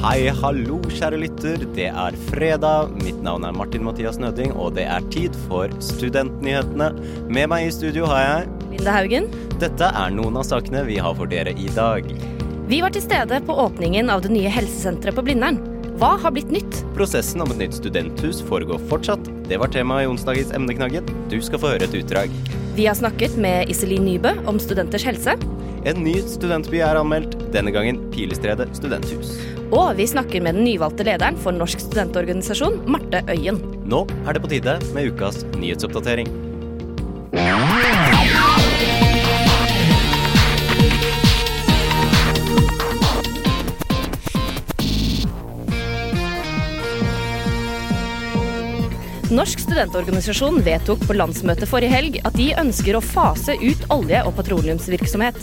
Hei, 0.00 0.30
hallo, 0.32 0.78
kjære 0.88 1.18
lytter. 1.20 1.60
Det 1.76 1.90
er 1.92 2.14
fredag. 2.30 2.94
Mitt 3.02 3.18
navn 3.20 3.44
er 3.44 3.52
Martin 3.52 3.82
Mathias 3.84 4.16
Nøding, 4.16 4.54
og 4.56 4.78
det 4.78 4.86
er 4.88 5.04
tid 5.12 5.34
for 5.44 5.68
Studentnyhetene. 5.84 6.86
Med 7.28 7.50
meg 7.52 7.66
i 7.66 7.74
studio 7.74 8.06
har 8.08 8.22
jeg 8.22 8.70
Linda 8.70 8.94
Haugen. 8.94 9.28
Dette 9.60 9.90
er 10.00 10.14
noen 10.16 10.38
av 10.40 10.46
sakene 10.48 10.86
vi 10.88 10.96
har 11.04 11.12
for 11.18 11.28
dere 11.28 11.52
i 11.52 11.68
dag. 11.76 12.08
Vi 12.70 12.78
var 12.80 12.96
til 12.96 13.04
stede 13.04 13.42
på 13.44 13.58
åpningen 13.66 14.08
av 14.08 14.24
det 14.24 14.32
nye 14.32 14.48
helsesenteret 14.48 15.20
på 15.20 15.26
Blindern. 15.26 15.60
Hva 16.00 16.14
har 16.24 16.32
blitt 16.32 16.48
nytt? 16.48 16.80
Prosessen 16.96 17.44
om 17.44 17.52
et 17.52 17.60
nytt 17.66 17.76
studenthus 17.76 18.40
foregår 18.48 18.80
fortsatt. 18.88 19.28
Det 19.52 19.60
var 19.60 19.68
temaet 19.68 20.06
i 20.06 20.12
onsdagens 20.14 20.56
emneknaggen. 20.56 21.12
Du 21.28 21.36
skal 21.44 21.60
få 21.60 21.74
høre 21.74 21.84
et 21.84 22.00
utdrag. 22.00 22.32
Vi 22.72 22.88
har 22.88 22.96
snakket 22.96 23.36
med 23.36 23.68
Iselin 23.68 24.08
Nybø 24.08 24.32
om 24.48 24.56
studenters 24.64 25.04
helse. 25.04 25.36
En 25.84 26.00
ny 26.04 26.16
studentby 26.24 26.80
er 26.84 26.96
anmeldt, 27.00 27.36
denne 27.54 27.72
gangen 27.74 28.02
Pilestredet 28.14 28.70
studenthus. 28.78 29.34
Og 29.70 29.94
vi 29.98 30.06
snakker 30.10 30.42
med 30.42 30.58
den 30.58 30.66
nyvalgte 30.66 31.06
lederen 31.06 31.38
for 31.38 31.54
Norsk 31.54 31.82
studentorganisasjon, 31.84 32.82
Marte 32.90 33.22
Øyen. 33.30 33.60
Nå 33.86 34.04
er 34.26 34.34
det 34.34 34.44
på 34.44 34.50
tide 34.50 34.78
med 34.94 35.12
ukas 35.12 35.44
nyhetsoppdatering. 35.58 36.30
Norsk 49.30 49.60
studentorganisasjon 49.62 50.58
vedtok 50.66 51.04
på 51.06 51.14
landsmøtet 51.14 51.70
forrige 51.70 51.94
helg 51.94 52.16
at 52.26 52.34
de 52.34 52.48
ønsker 52.58 52.98
å 52.98 53.02
fase 53.04 53.54
ut 53.62 53.84
olje- 53.94 54.24
og 54.26 54.34
petroleumsvirksomhet. 54.40 55.38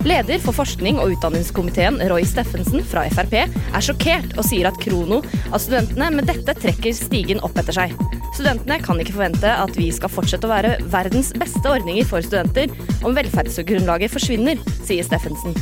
Leder 0.00 0.38
for 0.40 0.56
forskning- 0.56 0.96
og 0.96 1.12
utdanningskomiteen, 1.12 1.98
Roy 2.08 2.24
Steffensen 2.24 2.80
fra 2.88 3.02
Frp, 3.12 3.34
er 3.44 3.82
sjokkert 3.84 4.32
og 4.38 4.46
sier 4.48 4.70
at 4.70 4.78
krono 4.80 5.18
av 5.50 5.60
studentene 5.60 6.08
med 6.14 6.24
dette 6.30 6.54
trekker 6.56 6.94
stigen 6.96 7.42
opp 7.44 7.58
etter 7.60 7.76
seg. 7.76 7.92
Studentene 8.32 8.78
kan 8.80 9.02
ikke 9.02 9.12
forvente 9.18 9.50
at 9.52 9.76
vi 9.76 9.90
skal 9.92 10.08
fortsette 10.08 10.48
å 10.48 10.52
være 10.54 10.78
verdens 10.88 11.34
beste 11.36 11.68
ordninger 11.68 12.08
for 12.08 12.24
studenter 12.24 12.72
om 13.04 13.12
velferdsgrunnlaget 13.18 14.14
forsvinner, 14.14 14.62
sier 14.88 15.04
Steffensen. 15.04 15.52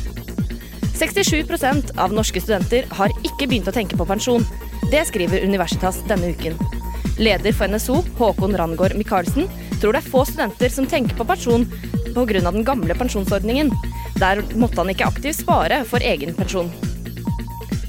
67% 0.94 1.96
av 1.98 2.14
norske 2.14 2.38
studenter 2.42 2.86
har 2.94 3.14
ikke 3.26 3.48
begynt 3.48 3.70
å 3.70 3.74
tenke 3.74 3.98
på 3.98 4.06
pensjon. 4.06 4.46
Det 4.92 5.02
skriver 5.10 5.42
Universitas 5.42 5.98
denne 6.06 6.30
uken. 6.30 6.54
Leder 7.18 7.50
for 7.50 7.66
NSO, 7.66 8.04
Håkon 8.20 8.54
Rangård 8.54 8.94
Michaelsen, 8.94 9.50
tror 9.82 9.94
det 9.94 10.04
er 10.04 10.10
få 10.14 10.22
studenter 10.30 10.70
som 10.70 10.86
tenker 10.86 11.18
på 11.18 11.26
pensjon 11.26 11.66
pga. 12.14 12.50
den 12.50 12.64
gamle 12.64 12.94
pensjonsordningen. 12.94 13.70
Der 14.18 14.42
måtte 14.58 14.80
han 14.82 14.90
ikke 14.90 15.06
aktivt 15.06 15.38
spare 15.38 15.84
for 15.86 16.02
egen 16.02 16.34
pensjon. 16.34 16.70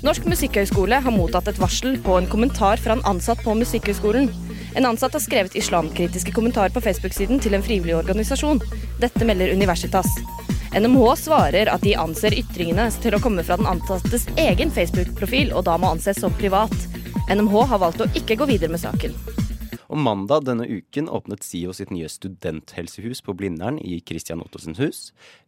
Norsk 0.06 0.28
musikkhøgskole 0.30 1.02
har 1.04 1.12
mottatt 1.12 1.50
et 1.52 1.58
varsel 1.60 1.98
på 2.06 2.16
en 2.16 2.30
kommentar 2.30 2.80
fra 2.80 2.96
en 2.96 3.04
ansatt 3.10 3.42
på 3.44 3.56
Musikkhøgskolen. 3.58 4.30
En 4.78 4.86
ansatt 4.86 5.18
har 5.18 5.24
skrevet 5.24 5.58
islamkritiske 5.60 6.32
kommentarer 6.32 6.72
på 6.72 6.84
Facebook-siden 6.86 7.42
til 7.44 7.58
en 7.58 7.66
frivillig 7.66 7.98
organisasjon. 7.98 8.62
Dette 9.02 9.28
melder 9.28 9.52
Universitas. 9.52 10.08
NMH 10.78 11.16
svarer 11.24 11.74
at 11.74 11.84
de 11.84 11.98
anser 11.98 12.38
ytringene 12.38 12.86
til 13.02 13.18
å 13.18 13.22
komme 13.24 13.44
fra 13.44 13.58
den 13.58 13.68
ansattes 13.68 14.28
egen 14.38 14.72
Facebook-profil, 14.72 15.52
og 15.52 15.66
da 15.68 15.76
må 15.82 15.96
anses 15.96 16.22
som 16.22 16.36
privat. 16.38 16.76
NMH 17.28 17.66
har 17.74 17.82
valgt 17.82 18.06
å 18.06 18.12
ikke 18.14 18.38
gå 18.38 18.48
videre 18.54 18.72
med 18.72 18.86
saken. 18.86 19.18
Og 19.90 19.98
mandag 19.98 20.44
denne 20.46 20.68
uken 20.70 21.08
åpnet 21.10 21.42
SIO 21.42 21.74
sitt 21.74 21.90
nye 21.90 22.10
studenthelsehus 22.12 23.24
på 23.26 23.34
Blindern 23.34 23.80
i 23.82 23.98
Christian 24.06 24.44
Ottosens 24.44 24.78
hus. 24.78 25.00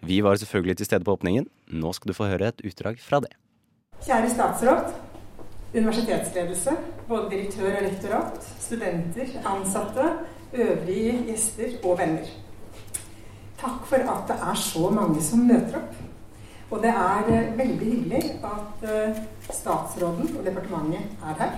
Vi 0.02 0.18
var 0.26 0.40
selvfølgelig 0.42 0.80
til 0.80 0.90
stede 0.90 1.06
på 1.06 1.14
åpningen. 1.14 1.46
Nå 1.70 1.94
skal 1.94 2.10
du 2.10 2.18
få 2.18 2.30
høre 2.32 2.50
et 2.50 2.64
utdrag 2.66 2.98
fra 3.04 3.22
det. 3.22 3.36
Kjære 4.02 4.32
statsråd, 4.34 4.90
universitetsledelse, 5.76 6.74
både 7.08 7.30
direktør 7.36 7.70
og 7.70 7.86
rektorat, 7.86 8.50
studenter, 8.66 9.30
ansatte, 9.46 10.08
øvrige 10.54 11.20
gjester 11.30 11.78
og 11.86 12.00
venner. 12.02 12.34
Takk 13.62 13.86
for 13.86 14.10
at 14.10 14.26
det 14.32 14.42
er 14.42 14.58
så 14.58 14.90
mange 14.90 15.22
som 15.22 15.46
møter 15.46 15.78
opp. 15.84 16.00
Og 16.72 16.82
det 16.82 16.90
er 16.90 17.30
eh, 17.30 17.58
veldig 17.58 17.88
hyggelig 17.94 18.24
at 18.48 18.86
eh, 18.90 19.18
statsråden 19.52 20.34
og 20.34 20.46
departementet 20.46 21.26
er 21.30 21.42
her. 21.44 21.58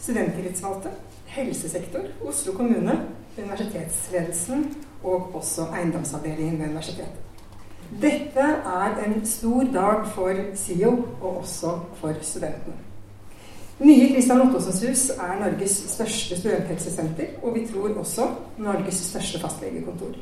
Studenttillitsvalgte, 0.00 0.90
helsesektor, 1.34 2.08
Oslo 2.26 2.52
kommune, 2.52 3.00
universitetsledelsen 3.38 4.66
og 5.02 5.34
også 5.34 5.66
eiendomsavdelingen 5.76 6.58
ved 6.58 6.68
universitetet. 6.68 7.20
Dette 8.02 8.46
er 8.64 9.04
en 9.06 9.26
stor 9.26 9.66
dag 9.74 10.06
for 10.14 10.32
SIO 10.54 10.92
og 11.20 11.36
også 11.36 11.78
for 12.00 12.12
studentene. 12.22 12.74
Nye 13.80 14.08
Christian 14.12 14.40
Ottosens 14.40 14.82
hus 14.86 15.00
er 15.10 15.34
Norges 15.40 15.74
største 15.90 16.36
studenthelsesenter, 16.38 17.34
og 17.42 17.54
vi 17.54 17.66
tror 17.66 17.98
også 17.98 18.28
Norges 18.58 19.00
største 19.10 19.40
fastlegekontor. 19.42 20.14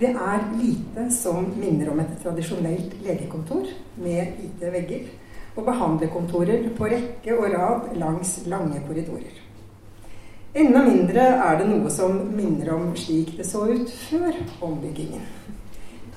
Det 0.00 0.08
er 0.08 0.46
lite 0.56 1.06
som 1.14 1.52
minner 1.56 1.90
om 1.92 2.00
et 2.00 2.16
tradisjonelt 2.22 2.96
legekontor 3.04 3.68
med 3.96 4.32
hvite 4.38 4.72
vegger 4.72 5.06
og 5.56 5.64
behandlerkontorer 5.64 6.66
på 6.76 6.88
rekke 6.90 7.36
og 7.38 7.52
rad 7.54 7.94
langs 8.00 8.40
lange 8.46 8.82
korridorer. 8.86 9.49
Enda 10.50 10.80
mindre 10.82 11.22
er 11.38 11.60
det 11.60 11.66
noe 11.68 11.90
som 11.94 12.16
minner 12.34 12.72
om 12.74 12.88
slik 12.98 13.36
det 13.38 13.44
så 13.46 13.68
ut 13.70 13.90
før 14.08 14.34
ombyggingen. 14.66 15.22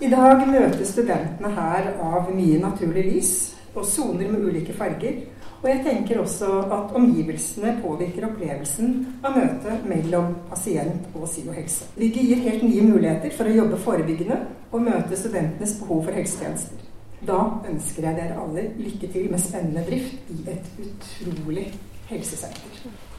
I 0.01 0.09
dag 0.09 0.41
møtes 0.49 0.89
studentene 0.89 1.51
her 1.53 1.91
av 2.01 2.31
mye 2.33 2.57
naturlig 2.63 3.03
lys 3.11 3.33
og 3.75 3.85
soner 3.85 4.31
med 4.31 4.47
ulike 4.47 4.73
farger. 4.73 5.21
Og 5.61 5.69
jeg 5.69 5.83
tenker 5.85 6.23
også 6.23 6.49
at 6.65 6.97
omgivelsene 6.97 7.75
påvirker 7.85 8.25
opplevelsen 8.31 8.97
av 9.21 9.37
møtet 9.37 9.85
mellom 9.87 10.33
pasient 10.49 11.13
og 11.13 11.29
SIO 11.29 11.53
helse. 11.53 11.87
Bygget 11.93 12.33
gir 12.33 12.43
helt 12.49 12.65
nye 12.65 12.89
muligheter 12.89 13.37
for 13.37 13.47
å 13.47 13.55
jobbe 13.61 13.79
forebyggende 13.85 14.41
og 14.73 14.89
møte 14.89 15.21
studentenes 15.21 15.77
behov 15.83 16.07
for 16.09 16.17
helsetjenester. 16.17 16.81
Da 17.23 17.39
ønsker 17.69 18.09
jeg 18.09 18.17
dere 18.17 18.41
alle 18.41 18.65
lykke 18.81 19.13
til 19.13 19.29
med 19.31 19.45
spennende 19.45 19.85
drift 19.87 20.33
i 20.33 20.43
et 20.57 20.77
utrolig 20.89 21.69
helsesenter. 22.09 23.12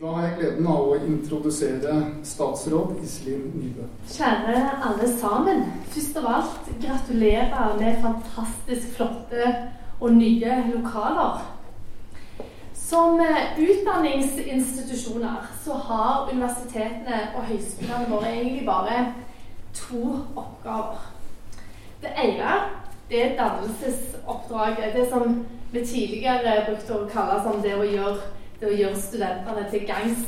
Da 0.00 0.10
har 0.12 0.26
jeg 0.26 0.34
gleden 0.36 0.66
av 0.68 0.90
å 0.90 0.96
introdusere 1.08 1.92
statsråd 2.28 2.98
Iselin 3.00 3.46
Nybø. 3.56 3.86
Kjære 4.12 4.58
alle 4.84 5.06
sammen. 5.08 5.62
Først 5.94 6.18
av 6.20 6.26
alt 6.34 6.68
gratulerer 6.82 7.78
med 7.78 8.02
fantastisk 8.02 8.90
flotte 8.98 9.54
og 9.96 10.12
nye 10.18 10.58
lokaler. 10.74 11.40
Som 12.76 13.24
eh, 13.24 13.56
utdanningsinstitusjoner 13.56 15.48
så 15.64 15.80
har 15.88 16.28
universitetene 16.28 17.24
og 17.32 17.48
høyskolene 17.48 18.12
våre 18.12 18.36
egentlig 18.36 18.68
bare 18.68 19.00
to 19.80 20.04
oppgaver. 20.36 21.08
Det 22.04 22.12
ene 22.20 22.60
det 23.08 23.24
er 23.24 23.36
dannelsesoppdraget. 23.40 24.92
Det 24.92 25.08
som 25.08 25.40
vi 25.72 25.88
tidligere 25.88 26.66
brukte 26.68 27.00
å 27.00 27.08
kalle 27.08 27.40
som 27.48 27.64
det 27.64 27.78
å 27.80 27.92
gjøre, 27.96 28.35
det 28.60 28.70
å 28.70 28.76
gjøre 28.76 29.00
studentene 29.00 29.66
til 29.70 29.86
gangs. 29.88 30.26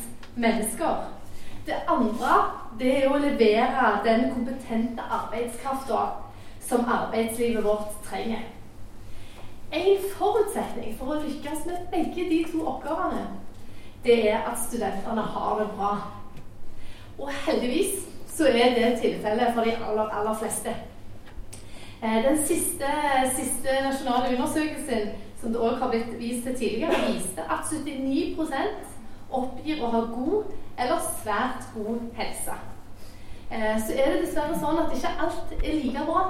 Det 1.66 1.76
andre 1.90 2.34
det 2.78 2.92
er 3.00 3.08
å 3.10 3.18
levere 3.18 3.88
den 4.04 4.28
kompetente 4.30 5.02
arbeidskrafta 5.02 6.02
som 6.62 6.86
arbeidslivet 6.86 7.64
vårt 7.64 7.96
trenger. 8.06 8.44
En 9.72 10.04
forutsetning 10.14 10.94
for 10.96 11.12
å 11.12 11.22
lykkes 11.24 11.66
med 11.66 11.88
begge 11.92 12.28
de 12.30 12.38
to 12.52 12.62
oppgavene, 12.70 13.24
det 14.04 14.20
er 14.30 14.46
at 14.46 14.60
studentene 14.62 15.24
har 15.34 15.58
det 15.58 15.66
bra. 15.74 15.90
Og 17.18 17.32
heldigvis 17.44 18.06
så 18.30 18.46
er 18.48 18.76
det 18.78 19.00
tilfellet 19.02 19.54
for 19.54 19.66
de 19.66 19.74
aller, 19.74 20.14
aller 20.14 20.38
fleste. 20.38 20.74
Eh, 22.02 22.18
den 22.24 22.38
siste, 22.46 22.92
siste 23.34 23.80
nasjonale 23.82 24.36
undersøkelsen 24.36 25.10
som 25.40 25.52
det 25.52 25.60
også 25.60 25.82
har 25.82 25.90
blitt 25.90 26.18
vist 26.18 26.46
til 26.46 26.56
tidligere, 26.56 27.12
viste 27.12 27.42
at 27.42 27.68
79% 27.72 28.96
oppgir 29.30 29.82
å 29.82 29.92
ha 29.92 30.00
god 30.10 30.50
eller 30.78 31.06
svært 31.22 31.68
god 31.74 32.00
helse. 32.18 32.56
Eh, 33.50 33.76
så 33.86 33.94
er 33.94 34.12
det 34.12 34.22
dessverre 34.24 34.58
sånn 34.58 34.80
at 34.82 34.94
ikke 34.94 35.14
alt 35.24 35.54
er 35.62 35.78
like 35.78 36.04
bra. 36.08 36.24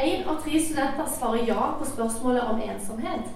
Én 0.00 0.26
av 0.28 0.40
tre 0.42 0.60
studenter 0.62 1.08
svarer 1.10 1.48
ja 1.48 1.72
på 1.78 1.86
spørsmålet 1.86 2.50
om 2.50 2.62
ensomhet. 2.62 3.30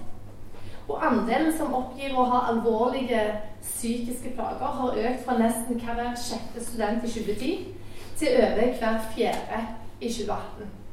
Og 0.87 1.01
andelen 1.01 1.51
som 1.57 1.73
oppgir 1.73 2.13
å 2.13 2.27
ha 2.29 2.45
alvorlige 2.51 3.21
psykiske 3.61 4.35
plager, 4.37 4.77
har 4.79 4.99
økt 5.09 5.25
fra 5.25 5.37
nesten 5.39 5.81
hver 5.81 6.13
sjette 6.19 6.63
student 6.63 7.03
i 7.03 7.11
2010 7.11 7.55
til 8.19 8.41
over 8.41 8.75
hver 8.79 8.99
fjerde 9.15 9.61
i 10.01 10.09
2018. 10.09 10.84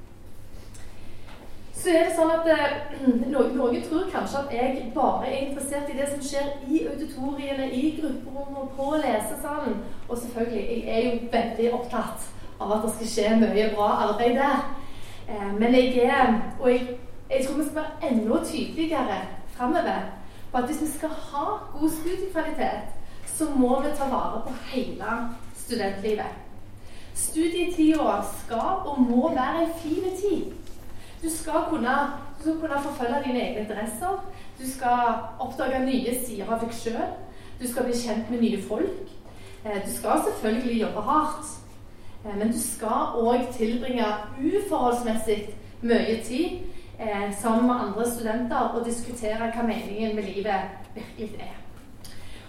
Så 1.83 1.91
er 1.91 2.05
det 2.07 2.15
sånn 2.15 2.31
at 2.31 2.47
Noen, 3.33 3.57
noen 3.59 3.81
tror 3.83 4.05
kanskje 4.13 4.45
at 4.45 4.53
jeg 4.55 4.91
bare 4.95 5.27
er 5.27 5.49
interessert 5.49 5.89
i 5.91 5.97
det 5.99 6.07
som 6.13 6.21
skjer 6.23 6.53
i 6.71 6.85
auditoriene, 6.93 7.67
i 7.75 7.97
grupperommet, 7.97 8.71
på 8.77 8.87
lesesalen. 9.03 9.81
Og 10.07 10.19
selvfølgelig, 10.19 10.63
jeg 10.63 10.85
er 10.87 11.09
jo 11.09 11.33
veldig 11.33 11.73
opptatt 11.81 12.29
av 12.63 12.77
at 12.77 12.87
det 12.87 12.93
skal 12.95 13.11
skje 13.15 13.33
mye 13.41 13.67
bra 13.75 13.89
arbeid 14.07 14.39
der. 14.39 14.63
Eh, 15.27 15.51
men 15.59 15.75
jeg 15.75 16.07
er 16.07 16.39
Og 16.61 16.71
jeg, 16.71 16.99
jeg 17.31 17.47
tror 17.47 17.59
vi 17.59 17.67
skal 17.67 17.83
være 17.83 18.11
enda 18.13 18.45
tydeligere 18.45 19.19
framover 19.57 20.07
på 20.53 20.59
at 20.59 20.71
hvis 20.71 20.81
vi 20.81 20.91
skal 20.95 21.09
ha 21.09 21.45
god 21.75 21.91
studiekvalitet, 21.99 22.95
så 23.27 23.51
må 23.57 23.81
vi 23.83 23.97
ta 23.99 24.07
vare 24.13 24.43
på 24.47 24.55
hele 24.71 25.19
studentlivet. 25.57 26.31
Studietida 27.15 28.21
skal 28.39 28.87
og 28.87 29.01
må 29.01 29.35
være 29.35 29.63
en 29.65 29.79
fin 29.83 30.11
tid. 30.23 30.62
Du 31.23 31.31
skal, 31.31 31.65
kunne, 31.69 31.97
du 32.39 32.43
skal 32.43 32.61
kunne 32.61 32.83
forfølge 32.83 33.23
dine 33.27 33.41
egne 33.41 33.61
interesser. 33.61 34.25
Du 34.59 34.71
skal 34.71 34.99
oppdage 35.41 35.85
nye 35.87 36.15
sider 36.27 36.49
av 36.51 36.61
deg 36.65 36.75
sjøl. 36.75 37.13
Du 37.61 37.69
skal 37.71 37.87
bli 37.87 37.95
kjent 37.95 38.31
med 38.31 38.43
nye 38.43 38.63
folk. 38.63 39.13
Eh, 39.65 39.79
du 39.87 39.91
skal 39.93 40.25
selvfølgelig 40.27 40.81
jobbe 40.81 41.01
hardt. 41.01 41.53
Eh, 42.25 42.39
men 42.39 42.53
du 42.53 42.59
skal 42.59 43.15
òg 43.23 43.47
tilbringe 43.55 44.07
uforholdsmessig 44.39 45.55
mye 45.83 46.17
tid 46.27 46.59
eh, 46.99 47.31
sammen 47.41 47.67
med 47.67 47.75
andre 47.75 48.11
studenter 48.11 48.75
og 48.75 48.87
diskutere 48.87 49.51
hva 49.55 49.67
meningen 49.67 50.17
med 50.17 50.27
livet 50.27 50.75
virkelig 50.95 51.39
er. 51.39 51.55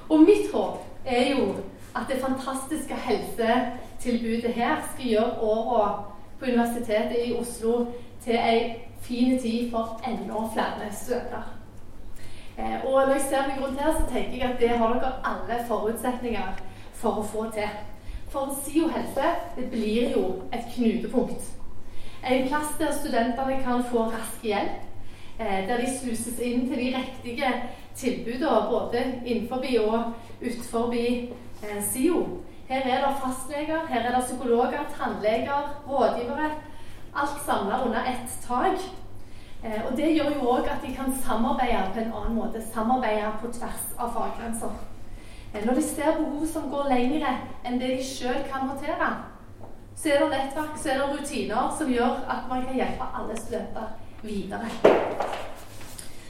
Og 0.09 0.19
mitt 0.19 0.49
håp 0.53 0.81
er 1.05 1.29
jo 1.35 1.55
at 1.95 2.09
det 2.09 2.21
fantastiske 2.21 2.95
helsetilbudet 3.05 4.53
her 4.53 4.81
skal 4.93 5.09
gjøre 5.09 5.39
åra 5.41 5.85
på 6.39 6.45
Universitetet 6.45 7.27
i 7.27 7.35
Oslo 7.37 7.85
til 8.23 8.35
ei 8.35 8.75
fin 9.01 9.39
tid 9.39 9.71
for 9.71 10.01
enda 10.07 10.45
flere 10.53 10.91
studenter. 10.91 11.43
Eh, 12.57 12.85
og 12.85 13.07
når 13.07 13.13
jeg 13.13 13.21
ser 13.21 13.47
meg 13.47 13.63
rundt 13.63 13.81
her, 13.81 13.91
så 13.93 14.05
tenker 14.11 14.37
jeg 14.37 14.51
at 14.51 14.59
det 14.59 14.69
har 14.69 14.93
dere 14.93 15.13
alle 15.25 15.65
forutsetninger 15.67 16.61
for 16.93 17.19
å 17.19 17.25
få 17.27 17.49
til. 17.55 17.69
For 18.29 18.53
SIO 18.63 18.87
helse 18.93 19.33
det 19.57 19.69
blir 19.71 20.13
jo 20.15 20.23
et 20.53 20.65
knutepunkt. 20.75 21.49
En 22.23 22.47
plass 22.47 22.77
der 22.79 22.93
studentene 22.95 23.59
kan 23.65 23.83
få 23.91 24.07
rask 24.13 24.43
hjelp. 24.43 24.79
Eh, 25.39 25.67
der 25.67 25.81
de 25.81 25.89
sluses 25.99 26.39
inn 26.39 26.67
til 26.69 26.77
de 26.77 26.93
riktige 26.95 27.49
tilbudene 27.95 28.67
både 28.69 29.03
innenfor 29.25 29.65
og 29.81 30.13
utenfor 30.41 30.93
eh, 30.93 31.81
SIO. 31.81 32.25
Her 32.69 32.85
er 32.85 33.01
det 33.05 33.15
fastleger, 33.23 33.87
her 33.89 34.01
er 34.01 34.15
det 34.15 34.25
psykologer, 34.25 34.85
tannleger, 34.97 35.73
rådgivere 35.89 36.51
Alt 37.15 37.45
samla 37.45 37.83
under 37.86 38.00
ett 38.00 38.48
tak. 38.48 38.80
Eh, 39.63 39.86
og 39.86 39.98
Det 39.98 40.15
gjør 40.15 40.33
jo 40.36 40.50
òg 40.50 40.68
at 40.68 40.81
de 40.81 40.95
kan 40.95 41.13
samarbeide 41.25 41.92
på 41.94 42.00
en 42.00 42.13
annen 42.13 42.36
måte. 42.36 42.62
Samarbeide 42.74 43.31
på 43.42 43.51
tvers 43.51 43.86
av 44.00 44.13
faggrenser. 44.13 44.74
Eh, 45.54 45.65
når 45.65 45.74
de 45.74 45.81
ser 45.81 46.18
behov 46.18 46.48
som 46.48 46.69
går 46.69 46.89
lengre 46.89 47.38
enn 47.65 47.80
det 47.80 47.92
de 47.98 48.04
sjøl 48.04 48.42
kan 48.51 48.68
håndtere, 48.68 49.10
så 49.95 50.10
er 50.10 50.19
det 50.19 50.30
nettverk, 50.30 50.77
så 50.77 50.89
er 50.89 50.98
det 50.98 51.10
rutiner 51.12 51.75
som 51.77 51.92
gjør 51.92 52.25
at 52.30 52.50
man 52.50 52.65
kan 52.65 52.75
hjelpe 52.75 53.10
alle 53.13 53.38
studenter 53.38 53.94
videre. 54.24 54.69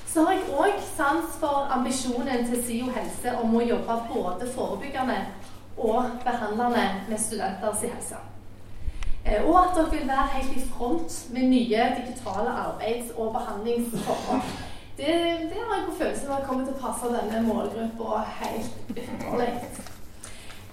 Så 0.08 0.26
har 0.26 0.34
jeg 0.34 0.52
òg 0.54 0.84
sans 0.98 1.40
for 1.40 1.72
ambisjonen 1.72 2.46
til 2.46 2.60
SIO 2.64 2.92
helse 2.94 3.34
om 3.42 3.56
å 3.56 3.64
jobbe 3.66 3.96
både 4.12 4.52
forebyggende 4.56 5.18
og 5.78 6.20
behandlende 6.26 6.86
med 7.10 7.18
studenters 7.20 7.82
helse. 7.82 8.20
Eh, 9.26 9.46
og 9.48 9.56
at 9.60 9.76
dere 9.76 9.92
vil 9.92 10.08
være 10.08 10.28
helt 10.34 10.58
i 10.58 10.68
front 10.70 11.34
med 11.34 11.42
nye 11.42 11.84
digitale 12.00 12.52
arbeids- 12.66 13.16
og 13.16 13.34
behandlingsformer. 13.34 14.40
Det, 14.98 15.14
det 15.50 15.60
har 15.64 15.78
jeg 15.78 15.86
på 15.88 15.96
følelsen 15.98 16.32
av 16.32 16.46
kommer 16.46 16.66
til 16.66 16.76
å 16.76 16.82
passe 16.84 17.10
denne 17.10 17.42
målgruppa 17.48 18.20
helt 18.42 18.74
ypperlig. 18.92 19.54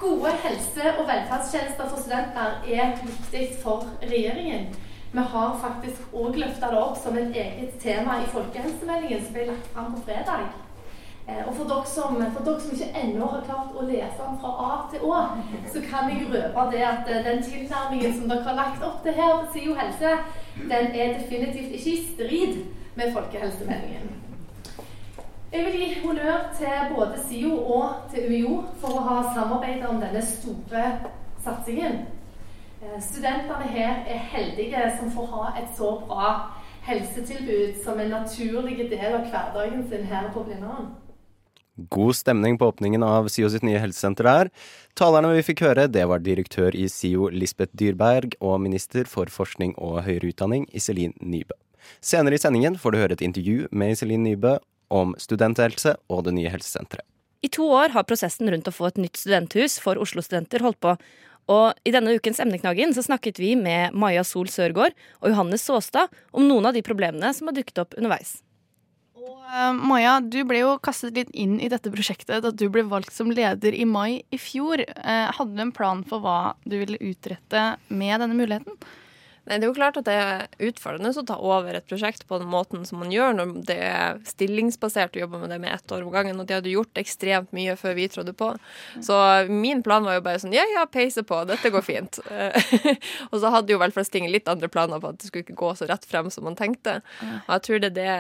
Gode 0.01 0.33
helse- 0.45 0.95
og 0.99 1.07
velferdstjenester 1.09 1.89
for 1.89 2.03
studenter 2.03 2.65
er 2.67 2.97
viktig 3.05 3.47
for 3.63 3.87
regjeringen. 4.03 4.75
Vi 5.13 5.25
har 5.33 5.57
faktisk 5.63 6.13
òg 6.15 6.37
løfta 6.39 6.71
det 6.71 6.79
opp 6.79 6.99
som 7.03 7.17
et 7.19 7.37
eget 7.37 7.79
tema 7.83 8.21
i 8.21 8.29
folkehelsemeldingen 8.35 9.25
som 9.25 9.35
ble 9.35 9.47
lagt 9.49 9.73
fram 9.75 9.95
på 9.95 10.03
fredag. 10.07 10.51
Eh, 11.31 11.49
og 11.49 11.55
for 11.55 11.65
dere, 11.65 11.87
som, 11.87 12.17
for 12.35 12.45
dere 12.45 12.61
som 12.61 12.73
ikke 12.75 13.03
ennå 13.03 13.27
har 13.33 13.43
klart 13.47 13.75
å 13.79 13.87
lese 13.87 14.19
den 14.19 14.39
fra 14.43 14.51
A 14.67 14.71
til 14.91 15.05
Å, 15.07 15.19
så 15.73 15.83
kan 15.87 16.11
jeg 16.11 16.27
røpe 16.33 16.65
det 16.73 16.83
at 16.87 17.11
eh, 17.11 17.25
den 17.27 17.43
tilnærmingen 17.47 18.15
som 18.17 18.31
dere 18.31 18.47
har 18.49 18.57
lagt 18.59 18.87
opp 18.87 19.03
til 19.05 19.15
her 19.15 19.37
på 19.39 19.53
SIO 19.55 19.77
helse, 19.79 20.15
den 20.61 20.89
er 20.91 21.19
definitivt 21.21 21.77
ikke 21.79 21.93
i 21.93 22.01
strid 22.09 22.57
med 22.99 23.13
folkehelsemeldingen. 23.15 24.09
Jeg 25.53 25.67
vil 25.67 25.77
gi 25.81 26.01
honnør 26.03 26.49
til 26.59 26.95
både 26.95 27.23
SIO 27.29 27.57
og 27.77 28.11
til 28.13 28.27
UiO 28.31 28.57
for 28.83 28.99
å 28.99 29.05
ha 29.07 29.21
samarbeidet 29.35 29.87
om 29.91 30.01
denne 30.03 30.23
store 30.27 30.87
satsingen. 31.45 32.01
Eh, 32.83 32.97
studentene 33.07 33.71
her 33.71 34.03
er 34.09 34.27
heldige 34.33 34.83
som 34.99 35.13
får 35.15 35.31
ha 35.37 35.53
et 35.63 35.71
så 35.79 35.93
bra 36.09 36.33
helsetilbud 36.89 37.79
som 37.85 38.01
en 38.01 38.11
naturlig 38.17 38.91
del 38.91 39.15
av 39.15 39.31
hverdagen 39.31 39.87
sin 39.91 40.11
her 40.11 40.33
på 40.35 40.43
Blindern. 40.49 40.91
God 41.77 42.17
stemning 42.17 42.59
på 42.59 42.67
åpningen 42.67 43.03
av 43.03 43.29
SIO 43.29 43.49
sitt 43.53 43.65
nye 43.65 43.81
helsesenter 43.81 44.27
der. 44.27 44.51
Talerne 44.99 45.33
vi 45.37 45.45
fikk 45.47 45.63
høre, 45.65 45.87
det 45.89 46.05
var 46.11 46.21
direktør 46.25 46.77
i 46.77 46.89
SIO 46.91 47.31
Lisbeth 47.33 47.77
Dyrberg 47.79 48.35
og 48.41 48.59
minister 48.61 49.09
for 49.09 49.31
forskning 49.33 49.77
og 49.79 50.03
høyere 50.05 50.33
utdanning 50.33 50.67
Iselin 50.77 51.15
Nybø. 51.21 51.57
Senere 52.05 52.37
i 52.37 52.43
sendingen 52.43 52.77
får 52.79 52.93
du 52.93 53.01
høre 53.01 53.17
et 53.17 53.25
intervju 53.25 53.71
med 53.73 53.95
Iselin 53.95 54.27
Nybø 54.27 54.59
om 54.91 55.15
studenthelse 55.19 55.95
og 56.11 56.27
det 56.27 56.35
nye 56.37 56.53
helsesenteret. 56.53 57.07
I 57.41 57.49
to 57.49 57.65
år 57.73 57.95
har 57.95 58.05
prosessen 58.05 58.51
rundt 58.53 58.69
å 58.69 58.75
få 58.75 58.91
et 58.91 59.01
nytt 59.01 59.17
studenthus 59.17 59.79
for 59.81 59.97
Oslo-studenter 59.97 60.61
holdt 60.61 60.81
på. 60.85 60.93
Og 61.51 61.73
I 61.89 61.95
denne 61.95 62.13
ukens 62.13 62.43
Emneknaggen 62.43 62.93
så 62.93 63.07
snakket 63.07 63.41
vi 63.41 63.55
med 63.57 63.97
Maja 63.97 64.27
Sol 64.29 64.51
Sørgaard 64.53 64.93
og 65.23 65.33
Johannes 65.33 65.65
Såstad 65.65 66.13
om 66.37 66.45
noen 66.47 66.69
av 66.69 66.77
de 66.77 66.85
problemene 66.85 67.33
som 67.35 67.49
har 67.49 67.57
dukket 67.57 67.81
opp 67.81 67.97
underveis. 67.97 68.43
Uh, 69.21 69.73
Maja, 69.77 70.21
du 70.23 70.41
ble 70.49 70.63
jo 70.63 70.77
kastet 70.83 71.17
litt 71.19 71.31
inn 71.37 71.59
i 71.61 71.69
dette 71.69 71.93
prosjektet 71.93 72.45
da 72.45 72.53
du 72.55 72.69
ble 72.73 72.85
valgt 72.89 73.13
som 73.13 73.33
leder 73.35 73.75
i 73.77 73.85
mai 73.85 74.23
i 74.33 74.39
fjor. 74.41 74.83
Uh, 74.97 75.29
hadde 75.37 75.57
du 75.57 75.63
en 75.67 75.75
plan 75.77 76.01
for 76.09 76.25
hva 76.25 76.55
du 76.65 76.79
ville 76.81 77.01
utrette 77.05 77.65
med 77.89 78.23
denne 78.23 78.39
muligheten? 78.39 78.79
Nei, 79.49 79.59
Det 79.59 79.65
er 79.65 79.71
jo 79.71 79.77
klart 79.77 79.99
at 80.01 80.07
det 80.09 80.17
er 80.17 80.69
utfordrende 80.69 81.13
å 81.17 81.27
ta 81.27 81.37
over 81.41 81.77
et 81.77 81.87
prosjekt 81.89 82.27
på 82.29 82.39
den 82.41 82.51
måten 82.51 82.85
som 82.89 83.01
man 83.03 83.13
gjør 83.13 83.37
når 83.39 83.55
det 83.69 83.79
er 83.87 84.21
stillingsbasert 84.29 85.17
å 85.17 85.23
jobbe 85.25 85.41
med 85.43 85.53
det 85.55 85.61
med 85.63 85.75
ett 85.75 85.95
år 85.95 86.05
om 86.05 86.13
gangen. 86.15 86.41
Og 86.41 86.49
de 86.49 86.57
hadde 86.59 86.73
gjort 86.73 87.01
ekstremt 87.01 87.53
mye 87.57 87.77
før 87.81 87.97
vi 87.97 88.09
trådte 88.13 88.35
på. 88.37 88.53
Så 89.05 89.17
min 89.49 89.83
plan 89.87 90.05
var 90.07 90.19
jo 90.19 90.25
bare 90.27 90.43
sånn 90.43 90.55
ja, 90.57 90.65
ja, 90.75 90.85
peise 90.91 91.25
på, 91.27 91.41
dette 91.49 91.73
går 91.73 91.85
fint. 91.87 92.21
og 93.31 93.37
så 93.41 93.53
hadde 93.55 93.75
jo 93.75 93.81
velferdstinget 93.81 94.35
litt 94.35 94.51
andre 94.51 94.71
planer 94.73 95.01
på 95.03 95.13
at 95.13 95.21
det 95.21 95.31
skulle 95.31 95.47
ikke 95.47 95.59
gå 95.63 95.73
så 95.79 95.89
rett 95.91 96.07
frem 96.09 96.31
som 96.33 96.47
man 96.49 96.59
tenkte. 96.59 96.99
Og 97.23 97.55
jeg 97.57 97.65
tror 97.67 97.83
det, 97.85 97.93
det, 97.97 98.11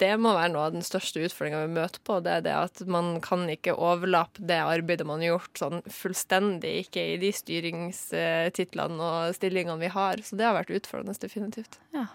det 0.00 0.14
må 0.20 0.34
være 0.36 0.54
noe 0.54 0.68
av 0.70 0.76
den 0.76 0.86
største 0.86 1.22
utfordringa 1.26 1.64
vi 1.66 1.76
møter 1.76 2.02
på. 2.06 2.20
Det 2.24 2.38
er 2.38 2.46
det 2.46 2.56
at 2.56 2.84
man 2.90 3.12
kan 3.24 3.44
ikke 3.52 3.76
overlappe 3.76 4.44
det 4.48 4.60
arbeidet 4.64 5.06
man 5.08 5.22
har 5.22 5.34
gjort 5.34 5.62
sånn 5.62 5.84
fullstendig, 5.90 6.74
ikke 6.86 7.04
i 7.14 7.18
de 7.20 7.32
styringstitlene 7.36 9.10
og 9.10 9.36
stillingene 9.36 9.80
vi 9.80 9.92
har. 9.92 10.24
Så 10.24 10.38
det 10.38 10.48
har 10.48 10.56
vært 10.56 10.69
utfordrende 10.76 11.00
utfordrende, 11.10 11.14
definitivt. 11.20 11.80
Ja. 11.94 12.06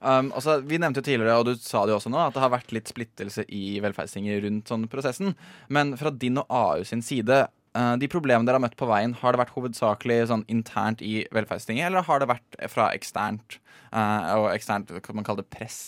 Um, 0.00 0.30
altså, 0.32 0.60
vi 0.64 0.78
nevnte 0.80 1.02
jo 1.02 1.08
tidligere, 1.10 1.36
og 1.36 1.48
du 1.50 1.54
sa 1.60 1.84
det 1.84 1.92
jo 1.92 1.98
også 1.98 2.12
nå, 2.12 2.20
at 2.22 2.36
det 2.36 2.40
har 2.40 2.52
vært 2.54 2.72
litt 2.72 2.88
splittelse 2.88 3.44
i 3.52 3.80
velferdstinget 3.84 4.44
rundt 4.46 4.70
sånn 4.70 4.86
prosessen. 4.88 5.34
Men 5.68 5.92
fra 6.00 6.12
din 6.12 6.40
og 6.40 6.48
AU 6.48 6.84
sin 6.88 7.04
side, 7.04 7.42
uh, 7.76 7.94
de 8.00 8.08
problemene 8.08 8.48
dere 8.48 8.60
har 8.60 8.64
møtt 8.64 8.78
på 8.80 8.88
veien, 8.88 9.12
har 9.20 9.36
det 9.36 9.42
vært 9.42 9.54
hovedsakelig 9.56 10.22
sånn 10.32 10.46
internt 10.48 11.04
i 11.04 11.26
velferdstinget, 11.36 11.90
eller 11.90 12.06
har 12.08 12.22
det 12.22 12.30
vært 12.32 12.60
fra 12.72 12.88
eksternt, 12.96 13.60
uh, 13.92 14.40
og 14.40 14.50
eksternt, 14.54 14.94
hva 14.96 15.16
man 15.18 15.26
kaller 15.26 15.44
det, 15.44 15.52
press? 15.52 15.82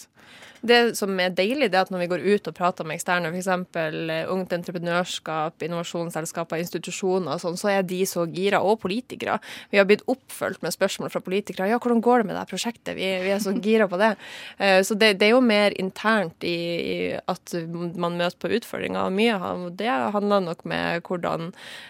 Det 0.63 0.95
som 0.95 1.19
er 1.19 1.33
deilig, 1.35 1.73
det 1.73 1.79
er 1.79 1.87
at 1.89 1.91
når 1.91 2.05
vi 2.05 2.09
går 2.13 2.23
ut 2.23 2.49
og 2.49 2.55
prater 2.55 2.87
med 2.87 2.95
eksterne, 2.95 3.33
f.eks. 3.35 3.49
Eh, 3.51 4.31
ungt 4.31 4.53
entreprenørskap, 4.55 5.65
innovasjonsselskaper, 5.67 6.61
institusjoner 6.63 7.35
og 7.35 7.43
sånn, 7.43 7.59
så 7.59 7.73
er 7.73 7.87
de 7.87 7.99
så 8.07 8.29
gira, 8.31 8.61
og 8.63 8.79
politikere. 8.85 9.41
Vi 9.73 9.81
har 9.81 9.89
blitt 9.89 10.05
oppfølgt 10.11 10.63
med 10.63 10.75
spørsmål 10.75 11.11
fra 11.11 11.23
politikere. 11.25 11.67
Ja, 11.73 11.81
hvordan 11.83 12.03
går 12.05 12.23
det 12.23 12.29
med 12.31 12.39
det 12.39 12.45
prosjektet? 12.53 12.95
Vi, 12.95 13.09
vi 13.25 13.33
er 13.35 13.43
så 13.43 13.57
gira 13.59 13.91
på 13.91 14.01
det. 14.01 14.15
Eh, 14.63 14.83
så 14.85 14.95
det, 14.99 15.15
det, 15.19 15.27
er 15.27 15.33
jo 15.33 15.41
mer 15.43 15.73
internt 15.81 16.45
i, 16.47 16.55
i 16.55 16.97
at 17.31 17.55
man 17.73 18.19
møter 18.19 18.37
på 18.43 18.51
utfordringer. 18.59 19.11
Mye 19.15 19.35
av 19.35 19.65
det 19.79 19.89
handler 20.15 20.45
nok 20.45 20.63
med 20.69 21.03
hvordan 21.09 21.49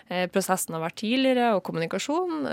eh, 0.09 0.25
prosessen 0.33 0.77
har 0.77 0.85
vært 0.85 1.01
tidligere, 1.03 1.51
og 1.57 1.65
kommunikasjon, 1.67 2.47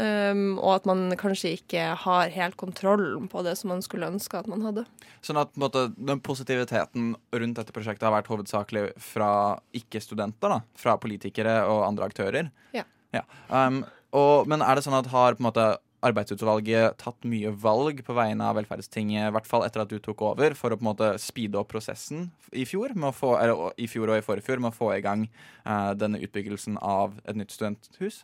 og 0.58 0.72
at 0.74 0.88
man 0.90 1.14
kanskje 1.20 1.54
ikke 1.60 1.86
har 2.04 2.34
helt 2.34 2.58
kontrollen 2.60 3.30
på 3.32 3.44
det 3.46 3.56
som 3.60 3.72
man 3.74 3.84
skulle 3.86 4.10
ønske 4.10 4.42
at 4.42 4.50
man 4.50 4.66
hadde. 4.66 4.86
Sånn 5.26 5.40
at 5.40 5.56
måte 5.60 5.88
den 6.10 6.24
positiviteten 6.26 7.14
rundt 7.16 7.60
dette 7.60 7.76
prosjektet 7.76 8.08
har 8.08 8.16
vært 8.16 8.30
hovedsakelig 8.32 8.88
fra 9.04 9.32
ikke-studenter, 9.78 10.52
da. 10.52 10.62
Fra 10.80 10.98
politikere 11.02 11.62
og 11.70 11.86
andre 11.88 12.10
aktører. 12.10 12.50
Ja. 12.76 13.24
Um, 13.50 13.84
og, 14.14 14.50
men 14.50 14.64
er 14.66 14.78
det 14.78 14.86
sånn 14.86 14.98
at 14.98 15.10
har 15.14 15.38
på 15.38 15.44
en 15.44 15.50
måte 15.50 15.70
arbeidsutvalget 16.06 16.96
tatt 17.02 17.26
mye 17.28 17.52
valg 17.60 18.02
på 18.08 18.16
vegne 18.16 18.46
av 18.48 18.56
Velferdstinget, 18.56 19.28
i 19.28 19.34
hvert 19.36 19.48
fall 19.50 19.66
etter 19.66 19.84
at 19.84 19.92
du 19.92 19.98
tok 20.04 20.24
over, 20.30 20.56
for 20.56 20.72
å 20.72 20.80
på 20.80 20.86
en 20.86 20.90
måte 20.92 21.10
speede 21.20 21.60
opp 21.60 21.72
prosessen 21.74 22.30
i 22.56 22.64
fjor, 22.70 22.96
få, 23.16 23.34
eller, 23.40 23.74
i 23.76 23.90
fjor 23.92 24.14
og 24.14 24.22
i 24.22 24.26
forfjor 24.26 24.64
med 24.64 24.72
å 24.72 24.78
få 24.78 24.94
i 24.96 25.04
gang 25.04 25.28
uh, 25.66 25.92
denne 26.00 26.22
utbyggelsen 26.24 26.80
av 26.80 27.18
et 27.26 27.40
nytt 27.40 27.56
studenthus? 27.56 28.24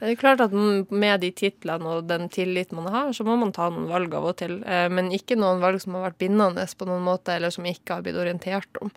Det 0.00 0.10
er 0.10 0.18
klart 0.20 0.42
at 0.44 0.52
med 0.54 1.22
de 1.22 1.30
titlene 1.32 1.94
og 1.96 2.08
den 2.08 2.26
tilliten 2.32 2.76
man 2.76 2.90
har, 2.92 3.12
så 3.16 3.24
må 3.26 3.36
man 3.40 3.54
ta 3.54 3.70
noen 3.72 3.86
valg 3.88 4.14
av 4.16 4.26
og 4.28 4.36
til. 4.40 4.58
Eh, 4.68 4.88
Men 4.92 5.12
ikke 5.14 5.38
noen 5.40 5.62
valg 5.62 5.80
som 5.82 5.96
har 5.96 6.10
vært 6.10 6.20
bindende 6.20 6.66
på 6.66 6.88
noen 6.88 7.06
måte, 7.06 7.36
eller 7.36 7.54
som 7.54 7.64
ikke 7.68 7.96
har 7.98 8.04
blitt 8.04 8.20
orientert 8.20 8.82
om. 8.82 8.92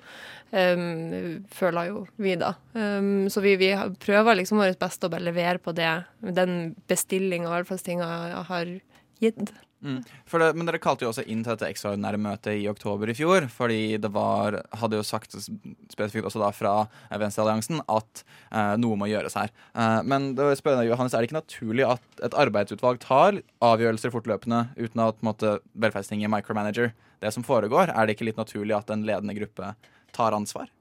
Um, 0.48 1.44
føler 1.52 1.90
jo 1.90 2.02
vi, 2.24 2.38
da. 2.40 2.54
Um, 2.72 3.28
så 3.32 3.44
vi, 3.44 3.58
vi 3.60 3.74
prøver 4.00 4.40
liksom 4.40 4.62
vårt 4.62 4.80
beste 4.80 5.08
å 5.08 5.12
bare 5.12 5.28
levere 5.28 5.60
på 5.60 5.74
det, 5.76 5.90
den 6.24 6.74
bestillinga 6.88 7.52
velferdstinga 7.52 8.08
har 8.48 8.72
gitt. 9.20 9.52
Mm. 9.78 10.00
Det, 10.02 10.48
men 10.58 10.66
dere 10.66 10.80
kalte 10.82 11.06
jo 11.06 11.12
også 11.12 11.26
inn 11.30 11.44
til 11.46 11.54
dette 11.54 11.68
ekstraordinære 11.70 12.20
møtet 12.22 12.58
i 12.58 12.66
oktober 12.70 13.12
i 13.12 13.16
fjor, 13.18 13.46
fordi 13.54 13.98
det 14.02 14.10
var, 14.14 14.58
hadde 14.82 14.98
jo 14.98 15.06
sagt 15.06 15.36
spesifikt 15.38 16.26
også 16.26 16.42
da 16.42 16.50
fra 16.56 16.72
eh, 16.88 17.18
Venstrealliansen 17.22 17.84
at 17.86 18.24
eh, 18.50 18.74
noe 18.82 18.98
må 18.98 19.10
gjøres 19.12 19.38
her. 19.38 19.54
Eh, 19.78 20.00
men 20.10 20.32
det 20.38 20.48
var 20.48 20.58
spennende, 20.58 20.88
Johannes, 20.90 21.14
er 21.14 21.22
det 21.22 21.30
ikke 21.30 21.40
naturlig 21.40 21.86
at 21.86 22.26
et 22.26 22.40
arbeidsutvalg 22.46 23.04
tar 23.06 23.42
avgjørelser 23.66 24.14
fortløpende 24.16 24.64
uten 24.80 25.06
at 25.06 25.22
måte, 25.26 25.60
velferdstinget 25.78 26.34
micromanager 26.34 26.92
det 27.22 27.34
som 27.36 27.46
foregår? 27.46 27.94
Er 27.94 28.08
det 28.08 28.18
ikke 28.18 28.32
litt 28.32 28.42
naturlig 28.42 28.76
at 28.78 28.90
en 28.94 29.06
ledende 29.06 29.38
gruppe 29.38 29.76
tar 30.18 30.34
ansvar? 30.34 30.72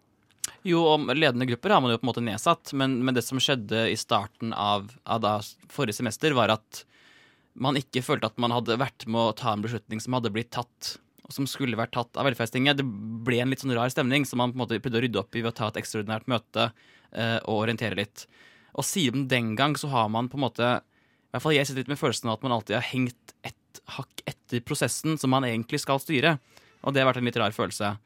Jo, 0.66 0.80
om 0.94 1.10
ledende 1.12 1.46
grupper 1.46 1.74
har 1.74 1.82
man 1.82 1.92
jo 1.92 2.00
på 2.00 2.06
en 2.06 2.10
måte 2.14 2.24
nedsatt, 2.24 2.72
men, 2.78 3.00
men 3.04 3.14
det 3.14 3.26
som 3.26 3.38
skjedde 3.42 3.88
i 3.92 3.96
starten 3.98 4.54
av, 4.56 4.88
av 5.04 5.26
forrige 5.70 6.00
semester, 6.00 6.34
var 6.38 6.54
at 6.54 6.86
man 7.56 7.78
ikke 7.80 8.04
følte 8.04 8.28
at 8.30 8.38
man 8.42 8.54
hadde 8.54 8.78
vært 8.80 9.06
med 9.08 9.30
å 9.30 9.36
ta 9.36 9.52
en 9.54 9.64
beslutning 9.64 10.02
som 10.02 10.16
hadde 10.16 10.32
blitt 10.34 10.52
tatt, 10.54 10.96
og 11.26 11.34
som 11.34 11.48
skulle 11.50 11.78
vært 11.78 11.94
tatt 11.96 12.18
av 12.18 12.28
Velferdstinget. 12.28 12.78
Det 12.78 12.86
ble 13.26 13.40
en 13.42 13.52
litt 13.52 13.62
sånn 13.64 13.74
rar 13.76 13.90
stemning, 13.92 14.26
som 14.28 14.40
man 14.42 14.52
på 14.52 14.58
en 14.58 14.64
måte 14.64 14.80
prøvde 14.82 15.00
å 15.00 15.04
rydde 15.04 15.22
opp 15.22 15.36
i 15.36 15.42
ved 15.42 15.52
å 15.54 15.56
ta 15.56 15.70
et 15.72 15.80
ekstraordinært 15.80 16.28
møte 16.30 16.68
eh, 16.68 17.38
og 17.42 17.64
orientere 17.64 17.98
litt. 17.98 18.26
Og 18.76 18.84
siden 18.86 19.26
den 19.30 19.54
gang 19.58 19.76
så 19.80 19.90
har 19.92 20.10
man 20.12 20.28
på 20.28 20.38
en 20.38 20.44
måte 20.44 20.66
I 20.76 21.32
hvert 21.34 21.44
fall 21.44 21.56
jeg 21.56 21.68
sitter 21.68 21.82
litt 21.82 21.94
med 21.94 22.00
følelsen 22.00 22.28
av 22.30 22.36
at 22.36 22.44
man 22.44 22.54
alltid 22.58 22.76
har 22.78 22.90
hengt 22.90 23.34
et 23.46 23.80
hakk 23.96 24.22
etter 24.28 24.62
prosessen 24.64 25.16
som 25.20 25.32
man 25.32 25.46
egentlig 25.48 25.80
skal 25.82 26.00
styre. 26.02 26.36
Og 26.84 26.94
det 26.94 27.02
har 27.02 27.08
vært 27.08 27.22
en 27.22 27.28
litt 27.28 27.40
rar 27.40 27.56
følelse. 27.56 27.96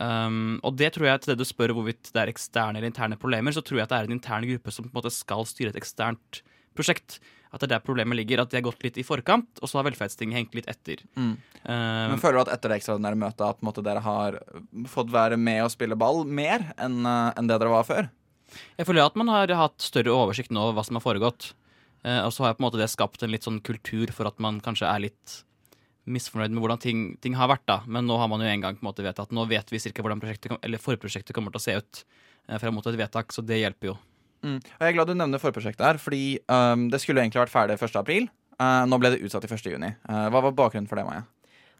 Um, 0.00 0.60
og 0.64 0.78
det 0.80 0.94
tror 0.94 1.10
jeg 1.10 1.20
til 1.20 1.32
det 1.32 1.42
du 1.42 1.48
spør 1.48 1.74
hvorvidt 1.76 2.12
det 2.14 2.22
er 2.22 2.30
eksterne 2.32 2.78
eller 2.78 2.88
interne 2.88 3.18
problemer, 3.20 3.52
så 3.52 3.60
tror 3.64 3.80
jeg 3.80 3.88
at 3.88 3.92
det 3.92 3.98
er 3.98 4.08
en 4.08 4.16
intern 4.16 4.46
gruppe 4.48 4.72
som 4.72 4.86
på 4.86 4.92
en 4.94 5.00
måte 5.00 5.12
skal 5.12 5.44
styre 5.48 5.74
et 5.74 5.80
eksternt 5.80 6.40
prosjekt. 6.78 7.18
At 7.50 7.62
det 7.62 7.66
er 7.66 7.72
der 7.74 7.84
problemet 7.84 8.18
ligger. 8.18 8.42
At 8.42 8.52
de 8.52 8.60
har 8.60 8.66
gått 8.66 8.84
litt 8.86 8.98
i 9.00 9.04
forkant, 9.06 9.58
og 9.58 9.70
så 9.70 9.80
har 9.80 9.88
velferdstinget 9.88 10.38
hengt 10.38 10.56
litt 10.58 10.70
etter. 10.70 11.02
Mm. 11.18 11.34
Uh, 11.64 12.06
Men 12.12 12.22
føler 12.22 12.38
du 12.38 12.44
at 12.44 12.54
etter 12.54 12.72
det 12.72 12.80
ekstraordinære 12.80 13.20
møtet 13.24 13.46
at 13.48 13.64
måte, 13.66 13.84
dere 13.84 14.02
har 14.04 14.38
fått 14.90 15.10
være 15.14 15.38
med 15.40 15.64
og 15.64 15.72
spille 15.74 15.98
ball 15.98 16.22
mer 16.24 16.70
enn 16.78 17.02
uh, 17.02 17.34
en 17.34 17.50
det 17.50 17.58
dere 17.58 17.74
var 17.74 17.88
før? 17.88 18.10
Jeg 18.78 18.86
føler 18.86 19.06
at 19.06 19.18
man 19.18 19.30
har 19.30 19.50
hatt 19.58 19.82
større 19.82 20.14
oversikt 20.14 20.54
nå 20.54 20.62
over 20.62 20.78
hva 20.78 20.86
som 20.86 20.98
har 20.98 21.06
foregått. 21.06 21.52
Uh, 22.06 22.22
og 22.24 22.32
så 22.34 22.46
har 22.46 22.56
på 22.56 22.62
en 22.62 22.70
måte 22.70 22.80
det 22.80 22.90
skapt 22.92 23.22
en 23.26 23.34
litt 23.34 23.46
sånn 23.46 23.62
kultur 23.66 24.14
for 24.14 24.30
at 24.30 24.38
man 24.42 24.62
kanskje 24.64 24.88
er 24.88 25.08
litt 25.10 25.40
misfornøyd 26.10 26.52
med 26.54 26.62
hvordan 26.62 26.80
ting, 26.82 27.02
ting 27.22 27.36
har 27.38 27.50
vært. 27.50 27.66
da. 27.68 27.80
Men 27.86 28.08
nå 28.08 28.18
har 28.20 28.30
man 28.30 28.42
jo 28.42 28.50
en 28.50 28.64
gang 28.64 28.78
på 28.78 28.84
en 28.84 28.90
måte 28.90 29.04
vedtatt 29.04 29.34
Nå 29.36 29.46
vet 29.50 29.72
vi 29.72 29.82
cirka 29.82 30.04
hvordan 30.04 30.22
prosjektet, 30.22 30.56
eller 30.62 30.82
forprosjektet 30.82 31.36
kommer 31.36 31.54
til 31.54 31.60
å 31.60 31.66
se 31.66 31.76
ut 31.78 32.02
eh, 32.02 32.58
frem 32.60 32.74
mot 32.74 32.86
et 32.86 32.98
vedtak, 32.98 33.34
så 33.34 33.44
det 33.46 33.60
hjelper 33.60 33.92
jo. 33.92 33.98
Mm. 34.40 34.58
Jeg 34.62 34.88
er 34.88 34.96
glad 34.96 35.10
du 35.10 35.16
nevner 35.16 35.42
forprosjektet 35.42 35.84
her, 35.84 35.98
fordi 36.00 36.38
um, 36.48 36.88
det 36.92 37.02
skulle 37.02 37.20
egentlig 37.22 37.42
vært 37.42 37.52
ferdig 37.52 37.76
1. 37.76 37.98
april. 38.00 38.30
Eh, 38.60 38.82
nå 38.88 38.98
ble 39.00 39.14
det 39.14 39.22
utsatt 39.24 39.46
til 39.46 39.56
1. 39.56 39.70
juni. 39.76 39.92
Eh, 40.08 40.26
hva 40.32 40.42
var 40.44 40.56
bakgrunnen 40.56 40.88
for 40.90 41.00
det, 41.00 41.06
Maja? 41.08 41.24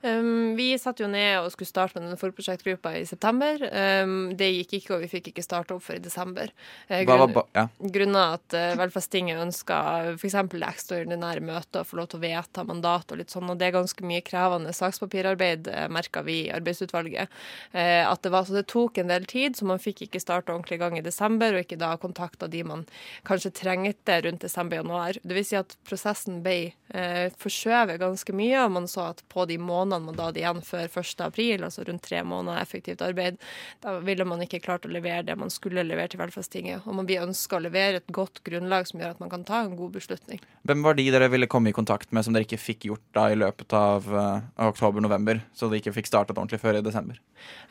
Um, 0.03 0.57
vi 0.57 0.79
satt 0.81 1.01
jo 1.03 1.07
ned 1.13 1.43
og 1.43 1.51
skulle 1.53 1.69
starte 1.69 1.99
med 1.99 2.07
denne 2.07 2.17
forprosjektgruppa 2.21 2.95
i 2.97 3.03
september. 3.09 3.61
Um, 3.69 4.31
det 4.37 4.49
gikk 4.49 4.79
ikke, 4.79 4.95
og 4.97 5.03
vi 5.05 5.11
fikk 5.13 5.29
ikke 5.29 5.45
starte 5.45 5.75
opp 5.77 5.85
før 5.85 5.99
i 5.99 6.05
desember. 6.05 6.53
Uh, 6.89 7.03
grunn- 7.05 7.37
ja. 7.53 7.67
Grunnet 7.97 8.39
at 8.39 8.57
uh, 8.57 8.79
Velferdstinget 8.81 9.43
ønska 9.43 9.81
f.eks. 10.15 10.39
det 10.55 10.71
ekstraordinære 10.71 11.45
møtet 11.45 11.83
å 11.83 11.85
få 11.85 12.01
lov 12.01 12.09
til 12.13 12.21
å 12.21 12.25
vedta 12.25 12.65
mandat 12.65 13.13
og 13.13 13.21
litt 13.21 13.35
sånn, 13.35 13.51
og 13.53 13.61
det 13.61 13.69
er 13.69 13.77
ganske 13.77 14.07
mye 14.09 14.25
krevende 14.25 14.73
sakspapirarbeid, 14.77 15.69
uh, 15.69 15.85
merka 15.93 16.25
vi 16.25 16.39
i 16.47 16.51
arbeidsutvalget. 16.57 17.29
Uh, 17.77 18.09
at 18.09 18.25
det 18.25 18.33
var 18.33 18.49
så 18.49 18.57
det 18.57 18.65
tok 18.73 19.03
en 19.05 19.13
del 19.13 19.29
tid, 19.29 19.59
så 19.59 19.69
man 19.69 19.85
fikk 19.85 20.07
ikke 20.09 20.25
starte 20.25 20.55
ordentlig 20.55 20.81
i 20.81 20.85
gang 20.87 20.97
i 20.97 21.05
desember, 21.05 21.53
og 21.53 21.67
ikke 21.67 21.81
da 21.81 21.93
kontakta 22.01 22.49
de 22.49 22.65
man 22.65 22.87
kanskje 23.29 23.53
trengte 23.61 24.17
rundt 24.25 24.49
desember-januar. 24.49 25.21
Det 25.21 25.37
vil 25.37 25.49
si 25.53 25.61
at 25.61 25.77
prosessen 25.85 26.41
ble 26.47 26.73
uh, 26.97 27.29
forskjøvet 27.37 28.01
ganske 28.01 28.41
mye, 28.41 28.65
og 28.65 28.77
man 28.81 28.89
så 28.89 29.11
at 29.13 29.25
på 29.29 29.45
de 29.45 29.61
månedene 29.61 29.90
man 29.99 30.17
da 30.17 30.29
hadde 30.29 30.41
igjen 30.43 30.63
før 30.65 30.87
1. 30.87 31.25
april, 31.27 31.65
altså 31.67 31.85
rundt 31.87 32.05
tre 32.07 32.23
måneder 32.27 32.61
effektivt 32.63 33.03
arbeid, 33.05 33.41
da 33.85 33.97
ville 34.05 34.27
man 34.29 34.45
ikke 34.45 34.63
klart 34.65 34.87
å 34.87 34.93
levere 34.93 35.25
det 35.27 35.37
man 35.41 35.53
skulle 35.53 35.85
levere 35.87 36.13
til 36.13 36.23
Velferdstinget. 36.23 36.87
Og 36.87 36.97
man 36.99 37.09
blir 37.09 37.25
ønska 37.25 37.59
å 37.59 37.65
levere 37.65 38.01
et 38.01 38.13
godt 38.15 38.43
grunnlag 38.47 38.89
som 38.89 39.03
gjør 39.03 39.17
at 39.17 39.23
man 39.23 39.33
kan 39.33 39.47
ta 39.49 39.63
en 39.65 39.77
god 39.79 39.95
beslutning. 39.99 40.43
Hvem 40.69 40.85
var 40.87 40.99
de 40.99 41.09
dere 41.11 41.31
ville 41.33 41.49
komme 41.51 41.73
i 41.73 41.77
kontakt 41.77 42.13
med 42.15 42.27
som 42.27 42.37
dere 42.37 42.47
ikke 42.47 42.61
fikk 42.61 42.89
gjort 42.91 43.07
da 43.17 43.29
i 43.33 43.39
løpet 43.39 43.75
av 43.77 44.09
uh, 44.13 44.45
oktober-november, 44.71 45.43
så 45.57 45.71
de 45.71 45.81
ikke 45.81 45.95
fikk 45.99 46.11
startet 46.11 46.39
ordentlig 46.39 46.63
før 46.63 46.79
i 46.79 46.85
desember? 46.85 47.19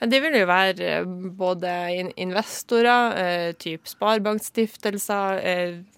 Det 0.02 0.20
ville 0.24 0.42
jo 0.42 0.50
være 0.50 0.88
eh, 0.90 1.10
både 1.38 1.74
investorer, 2.18 3.16
uh, 3.16 3.52
typ 3.62 3.88
sparebankstiftelser, 3.90 5.44
uh, 5.46 5.90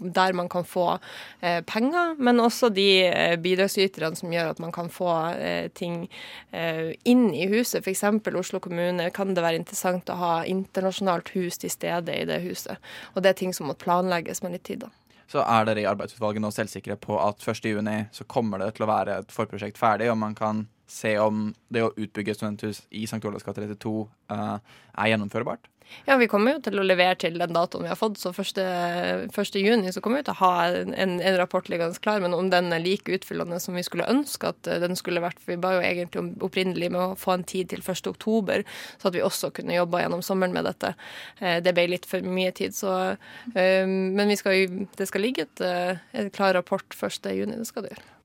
der 0.00 0.32
man 0.32 0.48
kan 0.48 0.64
få 0.64 0.98
eh, 1.40 1.62
penger, 1.64 2.14
men 2.18 2.40
også 2.40 2.70
de 2.74 2.88
eh, 3.06 3.36
bidragsyterne 3.40 4.16
som 4.18 4.32
gjør 4.32 4.52
at 4.52 4.62
man 4.62 4.72
kan 4.74 4.90
få 4.92 5.10
eh, 5.34 5.67
ting 5.74 6.06
eh, 6.50 6.94
inn 7.08 7.28
i 7.34 7.48
huset. 7.50 7.82
F.eks. 7.82 8.04
Oslo 8.38 8.60
kommune 8.64 9.10
kan 9.14 9.34
det 9.34 9.44
være 9.44 9.60
interessant 9.60 10.10
å 10.12 10.18
ha 10.20 10.32
internasjonalt 10.48 11.32
hus 11.36 11.58
til 11.58 11.72
stede 11.72 12.14
i 12.14 12.24
det 12.28 12.40
huset. 12.46 12.78
Og 13.14 13.22
det 13.22 13.32
er 13.32 13.42
ting 13.42 13.54
som 13.56 13.70
må 13.70 13.76
planlegges 13.78 14.42
med 14.44 14.56
litt 14.56 14.66
tid, 14.68 14.86
da. 14.86 14.92
Så 15.28 15.42
er 15.44 15.66
dere 15.68 15.82
i 15.82 15.88
arbeidsutvalget 15.88 16.40
nå 16.40 16.48
selvsikre 16.54 16.96
på 16.96 17.18
at 17.20 17.42
1.6 17.44 18.14
så 18.16 18.24
kommer 18.24 18.62
det 18.62 18.70
til 18.76 18.86
å 18.86 18.88
være 18.88 19.18
et 19.20 19.32
forprosjekt 19.34 19.76
ferdig, 19.80 20.08
og 20.08 20.16
man 20.22 20.36
kan 20.38 20.64
se 20.88 21.12
om 21.20 21.50
det 21.68 21.82
å 21.84 21.92
utbygge 21.92 22.32
studenthus 22.36 22.80
i 22.96 23.04
St. 23.04 23.20
Olavs 23.28 23.44
gate 23.44 23.66
32 23.66 23.92
eh, 24.32 24.54
er 24.96 25.10
gjennomførbart? 25.12 25.68
Ja, 26.08 26.16
vi 26.16 26.28
kommer 26.30 26.54
jo 26.56 26.60
til 26.64 26.80
å 26.80 26.84
levere 26.86 27.16
til 27.20 27.36
den 27.40 27.52
datoen 27.52 27.84
vi 27.84 27.90
har 27.90 27.98
fått, 27.98 28.18
så 28.20 28.32
1. 28.32 28.60
1. 29.28 29.58
juni 29.60 29.92
så 29.92 30.02
kommer 30.04 30.22
vi 30.22 30.28
til 30.28 30.36
å 30.36 30.40
ha 30.42 30.68
en, 30.80 30.94
en 31.20 31.36
rapport 31.40 31.68
liggende 31.68 32.00
klar. 32.04 32.22
Men 32.24 32.36
om 32.36 32.50
den 32.52 32.72
er 32.72 32.82
like 32.84 33.12
utfyllende 33.18 33.60
som 33.62 33.76
vi 33.76 33.84
skulle 33.86 34.08
ønske 34.08 34.52
at 34.52 34.70
eh, 34.70 34.80
den 34.82 34.96
skulle 34.98 35.22
vært 35.24 35.40
For 35.42 35.54
vi 35.54 35.60
ba 35.62 35.74
jo 35.76 35.84
egentlig 35.84 36.24
opprinnelig 36.44 36.90
med 36.94 37.02
å 37.02 37.18
få 37.18 37.36
en 37.36 37.46
tid 37.48 37.70
til 37.72 37.84
1. 37.84 38.08
oktober, 38.10 38.64
så 38.98 39.10
at 39.10 39.16
vi 39.16 39.24
også 39.24 39.52
kunne 39.56 39.76
jobba 39.76 40.02
gjennom 40.04 40.24
sommeren 40.24 40.56
med 40.56 40.68
dette. 40.68 40.94
Eh, 41.40 41.58
Det 41.64 41.74
ble 41.76 41.88
litt 41.94 42.08
for 42.08 42.24
mye 42.24 42.52
tid, 42.56 42.76
så 42.76 42.94
eh, 43.54 43.84
Men 43.86 44.36
skal 44.38 44.86
det 44.98 45.08
skal 45.08 45.24
ligge 45.24 45.46
et, 45.46 45.64
et 46.12 46.32
klar 46.34 46.54
rapport 46.56 46.94
1. 46.94 47.32
juni. 47.36 47.58
Det 47.58 47.68
skal 47.68 47.86
det 47.86 47.96
gjøre. 47.96 48.17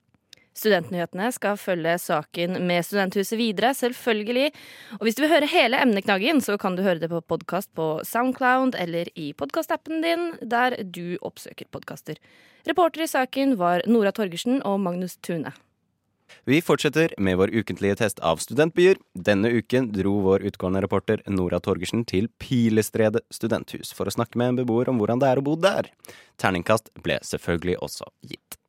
Studentnyhetene 0.53 1.31
skal 1.33 1.57
følge 1.57 1.95
saken 2.01 2.60
med 2.67 2.86
Studenthuset 2.86 3.39
videre, 3.39 3.74
selvfølgelig. 3.74 4.51
Og 5.00 5.07
hvis 5.07 5.17
du 5.17 5.24
vil 5.24 5.33
høre 5.33 5.50
hele 5.50 5.81
emneknaggen, 5.81 6.43
så 6.45 6.60
kan 6.62 6.77
du 6.77 6.83
høre 6.86 7.01
det 7.01 7.10
på 7.10 7.24
podkast 7.25 7.72
på 7.74 7.98
Soundcloud 8.05 8.77
eller 8.77 9.10
i 9.17 9.31
podkastappen 9.33 10.05
din, 10.05 10.31
der 10.41 10.77
du 10.86 11.17
oppsøker 11.25 11.69
podkaster. 11.74 12.22
Reporter 12.69 13.03
i 13.03 13.10
saken 13.10 13.57
var 13.57 13.81
Nora 13.89 14.13
Torgersen 14.13 14.62
og 14.62 14.79
Magnus 14.86 15.17
Tune. 15.25 15.51
Vi 16.45 16.62
fortsetter 16.62 17.13
med 17.17 17.38
vår 17.38 17.53
ukentlige 17.53 17.98
test 18.01 18.19
av 18.25 18.41
studentbyer. 18.41 18.98
Denne 19.13 19.51
uken 19.53 19.91
dro 19.93 20.15
vår 20.25 20.45
utgående 20.50 20.81
reporter 20.86 21.22
Nora 21.29 21.60
Torgersen 21.63 22.05
til 22.10 22.29
Pilestredet 22.41 23.24
studenthus 23.33 23.93
for 23.95 24.10
å 24.10 24.15
snakke 24.15 24.39
med 24.39 24.53
en 24.53 24.60
beboer 24.63 24.91
om 24.91 25.00
hvordan 25.01 25.22
det 25.22 25.29
er 25.29 25.41
å 25.41 25.45
bo 25.45 25.55
der. 25.60 25.91
Terningkast 26.41 26.91
ble 27.05 27.19
selvfølgelig 27.25 27.79
også 27.86 28.10
gitt. 28.27 28.60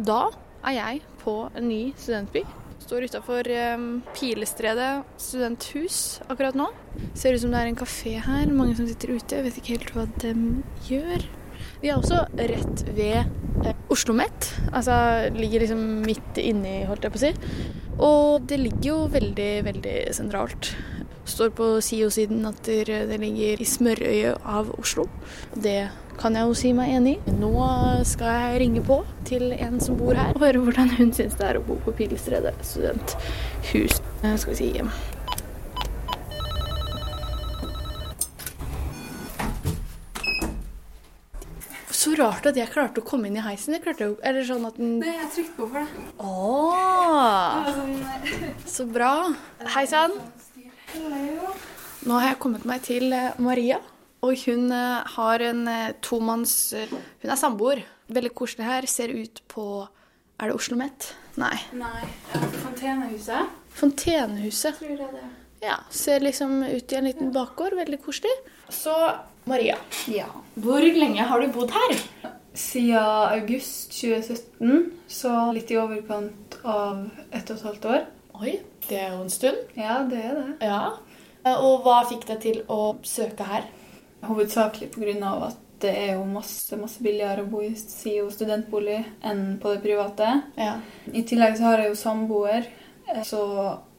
Da 0.00 0.26
er 0.64 0.76
jeg 0.78 1.02
på 1.22 1.36
en 1.54 1.68
ny 1.68 1.82
studentby. 1.96 2.44
Står 2.84 3.06
utafor 3.08 3.48
um, 3.74 3.86
Pilestredet 4.16 5.04
studenthus 5.20 6.20
akkurat 6.28 6.56
nå. 6.58 6.66
Ser 7.16 7.36
ut 7.36 7.44
som 7.44 7.54
det 7.54 7.62
er 7.62 7.70
en 7.70 7.80
kafé 7.80 8.18
her. 8.20 8.50
Mange 8.52 8.76
som 8.76 8.88
sitter 8.88 9.14
ute. 9.16 9.40
Vet 9.46 9.60
ikke 9.60 9.78
helt 9.78 9.94
hva 9.94 10.04
de 10.20 10.34
gjør. 10.90 11.24
Vi 11.80 11.90
er 11.90 11.96
også 11.96 12.24
rett 12.36 12.84
ved 12.96 13.22
eh, 13.64 13.78
Oslo 13.92 14.16
Met. 14.16 14.50
Altså 14.72 14.96
ligger 15.36 15.64
liksom 15.64 15.80
midt 16.04 16.40
inni, 16.40 16.82
holdt 16.88 17.06
jeg 17.06 17.14
på 17.14 17.20
å 17.20 17.24
si. 17.24 17.32
Og 17.94 18.46
det 18.50 18.60
ligger 18.60 18.88
jo 18.90 18.98
veldig, 19.14 19.52
veldig 19.68 19.96
sentralt 20.16 20.74
står 21.24 21.52
på 21.56 21.68
SIO-siden 21.80 22.44
at 22.48 22.68
eh, 22.68 23.04
det 23.08 23.18
ligger 23.22 23.60
i 23.60 23.68
smørøyet 23.68 24.44
av 24.44 24.72
Oslo. 24.78 25.06
Det 25.54 25.88
kan 26.20 26.36
jeg 26.38 26.46
jo 26.46 26.54
si 26.58 26.70
meg 26.76 26.92
enig 26.94 27.16
i. 27.18 27.34
Nå 27.40 27.54
skal 28.06 28.38
jeg 28.38 28.60
ringe 28.64 28.84
på 28.86 29.00
til 29.28 29.50
en 29.56 29.80
som 29.82 29.98
bor 29.98 30.14
her, 30.18 30.34
og 30.36 30.44
høre 30.44 30.62
hvordan 30.62 30.94
hun 30.98 31.12
syns 31.16 31.38
det 31.40 31.48
er 31.48 31.58
å 31.58 31.66
bo 31.66 31.80
på 31.84 31.94
Pilestredet 31.96 32.54
studenthus. 32.62 34.00
Eh, 34.22 34.36
skal 34.38 34.54
vi 34.54 34.60
si 34.60 34.72
hjem. 34.76 34.92
Så 42.04 42.12
rart 42.18 42.44
at 42.44 42.58
jeg 42.60 42.68
klarte 42.68 43.00
å 43.00 43.06
komme 43.06 43.30
inn 43.30 43.38
i 43.40 43.42
heisen. 43.42 43.72
Jeg 43.72 43.80
klarte 43.86 44.10
jo, 44.10 44.16
eller 44.20 44.44
sånn 44.44 44.66
at 44.68 44.76
den... 44.76 44.98
Nei, 45.00 45.14
jeg 45.22 45.30
trykte 45.38 45.56
på 45.56 45.68
for 45.72 45.80
det. 45.80 46.02
Åh, 46.20 47.70
sånn, 47.72 47.94
eh, 48.12 48.50
så 48.76 48.84
bra. 48.92 49.14
Hei 49.72 49.86
sann. 49.88 50.18
Nå 52.04 52.18
har 52.20 52.28
jeg 52.28 52.38
kommet 52.42 52.64
meg 52.68 52.82
til 52.84 53.12
eh, 53.16 53.32
Maria. 53.42 53.78
Og 54.24 54.36
hun 54.46 54.70
eh, 54.72 55.14
har 55.16 55.44
en 55.44 55.62
eh, 55.68 55.92
tomanns 56.04 56.54
Hun 56.76 57.30
er 57.32 57.40
samboer. 57.40 57.82
Veldig 58.12 58.32
koselig 58.36 58.66
her. 58.68 58.86
Ser 58.90 59.12
ut 59.16 59.40
på 59.50 59.64
Er 60.40 60.50
det 60.50 60.56
Oslo 60.56 60.76
Met? 60.78 61.12
Nei. 61.40 61.56
Nei. 61.78 62.04
Fontenehuset. 62.62 63.50
Fontenehuset. 63.74 64.78
Tror 64.78 64.92
jeg 64.94 65.10
det. 65.16 65.24
Ja, 65.64 65.78
Ser 65.90 66.20
liksom 66.20 66.58
ut 66.66 66.92
i 66.92 66.98
en 66.98 67.08
liten 67.08 67.32
bakgård. 67.34 67.76
Veldig 67.78 68.00
koselig. 68.04 68.32
Så 68.68 68.94
Maria, 69.48 69.76
Ja. 70.08 70.26
hvor 70.56 70.80
lenge 70.80 71.24
har 71.24 71.40
du 71.40 71.48
bodd 71.52 71.70
her? 71.72 71.96
Siden 72.54 72.96
august 73.00 73.90
2017, 73.92 74.92
så 75.10 75.32
litt 75.52 75.70
i 75.72 75.76
overkant 75.80 76.54
av 76.64 77.08
ett 77.32 77.50
og 77.50 77.56
et 77.56 77.64
halvt 77.66 77.88
år. 77.90 78.04
Oi, 78.34 78.56
det 78.88 78.98
er 78.98 79.12
jo 79.14 79.22
en 79.22 79.30
stund. 79.30 79.60
Ja, 79.78 80.00
det 80.10 80.18
er 80.18 80.34
det. 80.34 80.46
Ja. 80.66 80.80
Og 81.60 81.84
hva 81.84 82.00
fikk 82.08 82.26
deg 82.26 82.40
til 82.42 82.62
å 82.72 82.96
søke 83.06 83.46
her? 83.46 83.68
Hovedsakelig 84.24 84.90
pga. 84.94 85.34
at 85.48 85.60
det 85.84 85.92
er 85.92 86.14
jo 86.14 86.24
masse, 86.24 86.76
masse 86.80 87.02
billigere 87.04 87.44
å 87.44 87.50
bo 87.50 87.60
i 87.62 87.74
SIO 87.76 88.30
studentbolig 88.32 89.02
enn 89.26 89.58
på 89.60 89.74
det 89.74 89.82
private. 89.84 90.30
Ja. 90.56 90.78
I 91.12 91.22
tillegg 91.28 91.58
så 91.58 91.68
har 91.68 91.82
jeg 91.82 91.92
jo 91.92 91.98
samboer, 92.00 92.66
eh, 93.10 93.20
så 93.26 93.42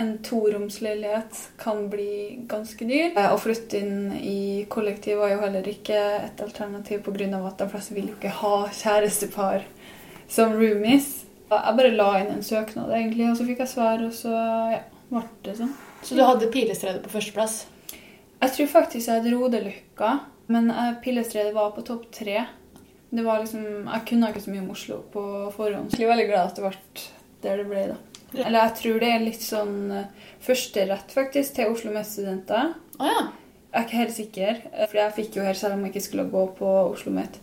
en 0.01 0.17
toromsleilighet 0.25 1.41
kan 1.61 1.85
bli 1.89 2.39
ganske 2.49 2.87
dyr. 2.89 3.11
Eh, 3.13 3.29
Å 3.33 3.37
flytte 3.37 3.79
inn 3.79 4.15
i 4.17 4.65
kollektiv 4.69 5.21
var 5.21 5.35
jo 5.35 5.43
heller 5.43 5.67
ikke 5.69 5.99
et 6.23 6.41
alternativ 6.41 7.03
pga. 7.05 7.47
at 7.47 7.57
de 7.57 7.69
fleste 7.69 7.93
vil 7.93 8.07
jo 8.09 8.15
ikke 8.15 8.33
ha 8.41 8.67
kjærestepar 8.67 9.63
som 10.27 10.53
roomies. 10.53 11.24
Jeg 11.51 11.77
bare 11.77 11.93
la 11.93 12.09
inn 12.21 12.31
en 12.33 12.45
søknad, 12.45 12.89
egentlig, 12.97 13.29
og 13.29 13.37
så 13.37 13.45
fikk 13.47 13.63
jeg 13.63 13.71
svar, 13.71 14.01
og 14.01 14.13
så 14.17 14.33
ja, 14.73 14.83
ble 15.11 15.23
det 15.45 15.57
sånn. 15.59 15.73
Så 16.05 16.17
du 16.17 16.23
hadde 16.25 16.49
Pilestredet 16.53 17.03
på 17.05 17.13
førsteplass? 17.13 17.59
Jeg 18.41 18.53
tror 18.55 18.71
faktisk 18.71 19.07
jeg 19.07 19.19
hadde 19.19 19.33
Rodeløkka, 19.33 20.11
men 20.53 20.71
Pilestredet 21.05 21.53
var 21.55 21.71
på 21.75 21.85
topp 21.85 22.09
tre. 22.13 22.43
Det 23.15 23.23
var 23.25 23.39
liksom, 23.41 23.85
Jeg 23.87 24.05
kunne 24.09 24.29
ikke 24.29 24.43
så 24.43 24.51
mye 24.51 24.63
om 24.63 24.73
Oslo 24.73 24.97
på 25.13 25.23
forhånd, 25.55 25.93
så 25.93 26.01
jeg 26.01 26.09
er 26.09 26.13
veldig 26.15 26.27
glad 26.31 26.49
at 26.49 26.57
det 26.57 26.65
ble 26.65 27.05
der 27.45 27.61
det 27.61 27.67
ble. 27.69 27.85
da. 27.93 27.97
Eller 28.41 28.65
jeg 28.65 28.75
tror 28.81 29.01
det 29.01 29.11
er 29.13 29.23
litt 29.23 29.45
sånn 29.45 29.75
eh, 29.93 30.29
førsterett 30.43 31.13
faktisk 31.13 31.55
til 31.57 31.71
Oslo 31.71 31.93
Met-studenter. 31.93 32.73
Å 32.99 33.09
ja. 33.09 33.25
Jeg 33.75 33.81
er 33.81 33.85
ikke 33.85 34.01
helt 34.01 34.15
sikker, 34.15 34.59
eh, 34.71 34.87
for 34.89 34.99
jeg 35.01 35.15
fikk 35.19 35.37
jo 35.39 35.45
her 35.45 35.59
selv 35.59 35.77
om 35.77 35.85
jeg 35.85 35.93
ikke 35.93 36.07
skulle 36.07 36.27
gå 36.33 36.43
på 36.57 36.73
Oslo 36.89 37.13
Met. 37.15 37.39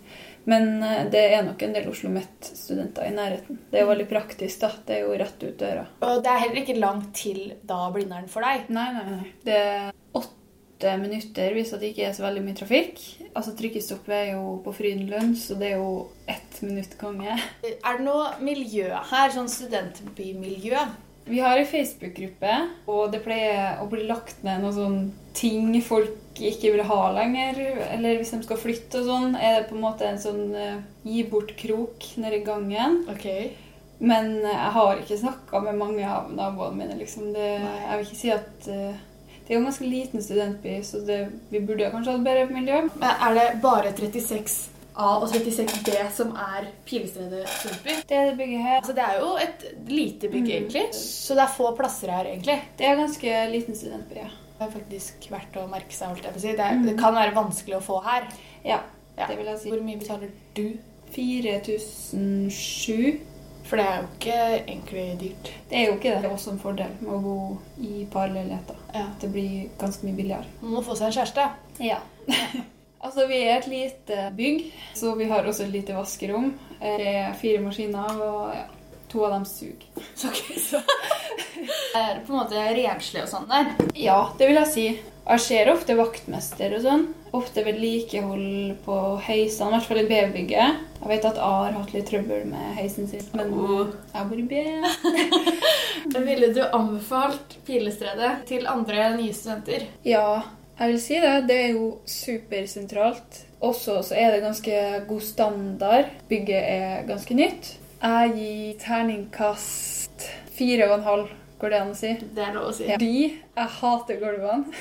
Men 0.50 0.82
eh, 0.82 1.04
det 1.12 1.22
er 1.36 1.44
nok 1.46 1.62
en 1.62 1.74
del 1.76 1.88
Oslo 1.90 2.10
Met-studenter 2.12 3.08
i 3.08 3.14
nærheten. 3.14 3.60
Det 3.70 3.78
er 3.78 3.86
jo 3.86 3.92
veldig 3.92 4.08
praktisk, 4.10 4.62
da. 4.64 4.72
Det 4.86 4.98
er 4.98 5.04
jo 5.06 5.18
rett 5.20 5.44
ut 5.44 5.58
døra. 5.60 5.86
Og 6.02 6.22
det 6.24 6.32
er 6.32 6.44
heller 6.44 6.62
ikke 6.62 6.78
langt 6.80 7.12
til 7.18 7.42
da 7.68 7.84
Blindern 7.94 8.30
for 8.32 8.44
deg? 8.46 8.70
Nei, 8.74 8.88
nei, 8.96 9.04
nei. 9.10 9.34
Det 9.46 9.58
er 9.58 9.92
åtte 10.18 10.96
minutter 10.98 11.54
hvis 11.54 11.70
det 11.78 11.92
ikke 11.92 12.08
er 12.08 12.16
så 12.16 12.26
veldig 12.26 12.42
mye 12.42 12.58
trafikk. 12.58 13.04
Altså 13.32 13.54
Trykkestoppet 13.58 14.16
er 14.16 14.28
jo 14.32 14.58
på 14.64 14.74
Frydenlund, 14.74 15.36
så 15.38 15.54
det 15.60 15.72
er 15.72 15.78
jo 15.78 16.08
ett 16.26 16.58
minutt 16.66 16.98
gange. 17.00 17.38
Er 17.70 18.00
det 18.00 18.04
noe 18.08 18.32
miljø 18.42 18.90
her, 18.90 19.32
sånn 19.34 19.50
studentbymiljø? 19.50 20.84
Vi 21.24 21.38
har 21.40 21.58
ei 21.58 21.66
Facebook-gruppe, 21.68 22.54
og 22.90 23.12
det 23.12 23.22
pleier 23.22 23.78
å 23.82 23.86
bli 23.90 24.06
lagt 24.08 24.42
ned 24.42 24.64
noen 24.64 24.74
sånne 24.74 25.34
ting 25.36 25.70
folk 25.84 26.40
ikke 26.40 26.72
vil 26.74 26.84
ha 26.88 27.02
lenger. 27.14 27.60
Eller 27.94 28.18
hvis 28.18 28.32
de 28.34 28.42
skal 28.44 28.60
flytte 28.60 29.02
og 29.02 29.08
sånn, 29.08 29.36
er 29.36 29.60
det 29.60 29.68
på 29.68 29.76
en 29.76 29.84
måte 29.84 30.08
en 30.08 30.20
sånn 30.20 30.50
uh, 30.56 30.80
gi 31.06 31.22
bort-krok 31.30 32.08
nede 32.22 32.40
i 32.40 32.46
gangen. 32.46 33.02
Men 34.02 34.32
eh, 34.40 34.50
jeg 34.50 34.74
har 34.74 34.98
ikke 34.98 35.20
snakka 35.20 35.60
med 35.62 35.78
mange 35.78 36.06
av 36.10 36.32
naboene 36.34 36.74
mine. 36.80 36.98
liksom. 36.98 37.30
Det, 37.36 37.48
jeg 37.62 37.98
vil 37.98 38.06
ikke 38.08 38.18
si 38.18 38.32
at 38.34 38.66
uh, 38.66 39.00
Det 39.42 39.50
er 39.50 39.56
jo 39.56 39.60
en 39.60 39.68
ganske 39.68 39.86
liten 39.86 40.22
studentby, 40.22 40.74
så 40.86 41.04
det, 41.06 41.20
vi 41.50 41.62
burde 41.62 41.90
kanskje 41.92 42.16
hatt 42.16 42.26
bedre 42.26 42.48
miljø. 42.50 42.82
Men 42.96 43.26
Er 43.28 43.38
det 43.38 43.48
bare 43.62 43.94
36A 44.96 45.22
og 45.22 45.28
36B 45.32 46.10
som 46.12 46.34
er 46.36 46.66
Pilestredet 46.86 47.48
studentby? 47.48 47.90
Det 48.08 48.16
er 48.18 48.24
det 48.30 48.36
bygget 48.38 48.62
her. 48.62 48.76
Altså, 48.80 48.92
det 48.92 49.04
er 49.08 49.18
jo 49.20 49.36
et 49.40 49.64
lite 49.88 50.28
bygg, 50.28 50.42
Mm. 50.42 50.50
egentlig. 50.56 50.94
Så 50.94 51.34
det 51.34 51.42
er 51.42 51.46
få 51.56 51.76
plasser 51.76 52.10
her, 52.10 52.24
egentlig. 52.24 52.60
Det 52.78 52.86
er 52.86 52.96
ganske 52.96 53.50
liten 53.52 53.74
studentby, 53.76 54.14
ja. 54.16 54.28
Det 54.58 54.68
er 54.68 54.72
faktisk 54.78 55.14
verdt 55.30 55.56
å 55.56 55.68
merke 55.70 55.92
seg. 55.96 56.08
holdt 56.08 56.24
jeg 56.24 56.32
på 56.32 56.38
å 56.38 56.42
si. 56.42 56.48
Det, 56.52 56.60
er, 56.60 56.82
det 56.86 56.98
kan 57.00 57.14
være 57.14 57.34
vanskelig 57.34 57.76
å 57.78 57.82
få 57.82 58.00
her. 58.04 58.22
Ja, 58.64 58.78
det 59.16 59.36
vil 59.38 59.46
jeg 59.46 59.58
si. 59.58 59.68
Hvor 59.72 59.82
mye 59.82 59.98
betaler 59.98 60.28
du? 60.54 60.78
4007. 61.12 63.20
For 63.64 63.76
det 63.78 63.86
er 63.86 63.96
jo 63.96 64.02
ikke 64.18 64.64
egentlig 64.66 65.18
dyrt. 65.20 65.50
Det 65.70 65.76
er 65.78 65.86
jo 65.86 65.92
ikke 65.96 66.10
det. 66.12 66.22
Det 66.22 66.28
er 66.30 66.34
også 66.36 66.50
en 66.52 66.58
fordel 66.62 66.90
med 67.00 67.12
å 67.14 67.18
bo 67.22 67.58
i 67.80 68.04
parleiligheter. 68.12 68.76
Det 69.22 69.28
blir 69.32 69.68
ganske 69.80 70.04
mye 70.06 70.16
billigere. 70.18 70.44
Man 70.60 70.70
må 70.76 70.80
få 70.84 70.94
seg 70.98 71.06
en 71.08 71.16
kjæreste. 71.20 71.42
Ja. 71.80 71.98
altså, 73.02 73.26
vi 73.30 73.42
er 73.44 73.58
et 73.58 73.68
lite 73.70 74.28
bygg, 74.38 74.68
så 74.98 75.14
vi 75.18 75.28
har 75.30 75.44
også 75.46 75.66
et 75.66 75.74
lite 75.74 75.96
vaskerom. 75.96 76.52
Det 76.80 77.08
er 77.12 77.34
fire 77.38 77.60
maskiner, 77.62 78.22
og 78.24 78.54
ja, 78.56 78.66
to 79.12 79.24
av 79.26 79.36
dem 79.36 79.46
suger. 79.46 79.84
Er 81.92 82.16
det 82.16 82.22
på 82.26 82.32
en 82.32 82.40
måte 82.40 82.68
renslig 82.74 83.22
og 83.22 83.30
sånn 83.30 83.50
der? 83.50 83.74
Ja, 83.94 84.20
det 84.38 84.48
vil 84.48 84.58
jeg 84.62 84.70
si. 84.72 84.86
Jeg 85.22 85.42
ser 85.44 85.68
ofte 85.70 85.94
vaktmester 85.94 86.72
og 86.74 86.80
sånn. 86.82 87.04
Ofte 87.36 87.62
vedlikehold 87.64 88.72
på 88.84 88.96
heisene, 89.22 89.68
i 89.70 89.74
hvert 89.76 89.86
fall 89.86 90.00
i 90.00 90.08
B-bygget. 90.08 90.80
Jeg 90.98 91.10
vet 91.12 91.28
at 91.28 91.38
A 91.38 91.50
har 91.60 91.76
hatt 91.76 91.92
litt 91.94 92.08
trøbbel 92.10 92.42
med 92.50 92.74
heisen 92.76 93.06
sin, 93.10 93.22
men 93.36 93.52
jeg 93.54 94.26
bor 94.32 94.40
i 94.42 94.48
B. 94.50 94.64
Ville 96.26 96.50
du 96.56 96.60
anbefalt 96.66 97.56
Pilestredet 97.68 98.32
til 98.50 98.66
andre 98.70 99.12
nye 99.14 99.36
studenter? 99.36 99.86
Ja, 100.06 100.42
jeg 100.82 100.90
vil 100.92 101.00
si 101.02 101.18
det. 101.22 101.32
Det 101.48 101.56
er 101.64 101.70
jo 101.76 101.86
supersentralt. 102.06 103.44
Også 103.62 104.00
så 104.02 104.16
er 104.18 104.32
det 104.34 104.42
ganske 104.42 104.78
god 105.08 105.22
standard. 105.22 106.10
Bygget 106.28 106.64
er 106.66 107.04
ganske 107.06 107.34
nytt. 107.38 107.76
Jeg 108.02 108.32
gir 108.34 108.80
terningkast 108.82 110.26
fire 110.56 110.88
og 110.90 110.98
en 110.98 111.06
halv. 111.06 111.30
Går 111.62 111.70
det 111.70 111.78
an 111.78 111.92
å 111.92 111.94
si? 111.94 112.08
Det 112.34 112.42
er 112.42 112.56
lov 112.56 112.72
å 112.72 112.74
si. 112.74 112.88
Fordi 112.90 113.18
jeg 113.30 113.68
hater 113.78 114.16
gulvene. 114.18 114.72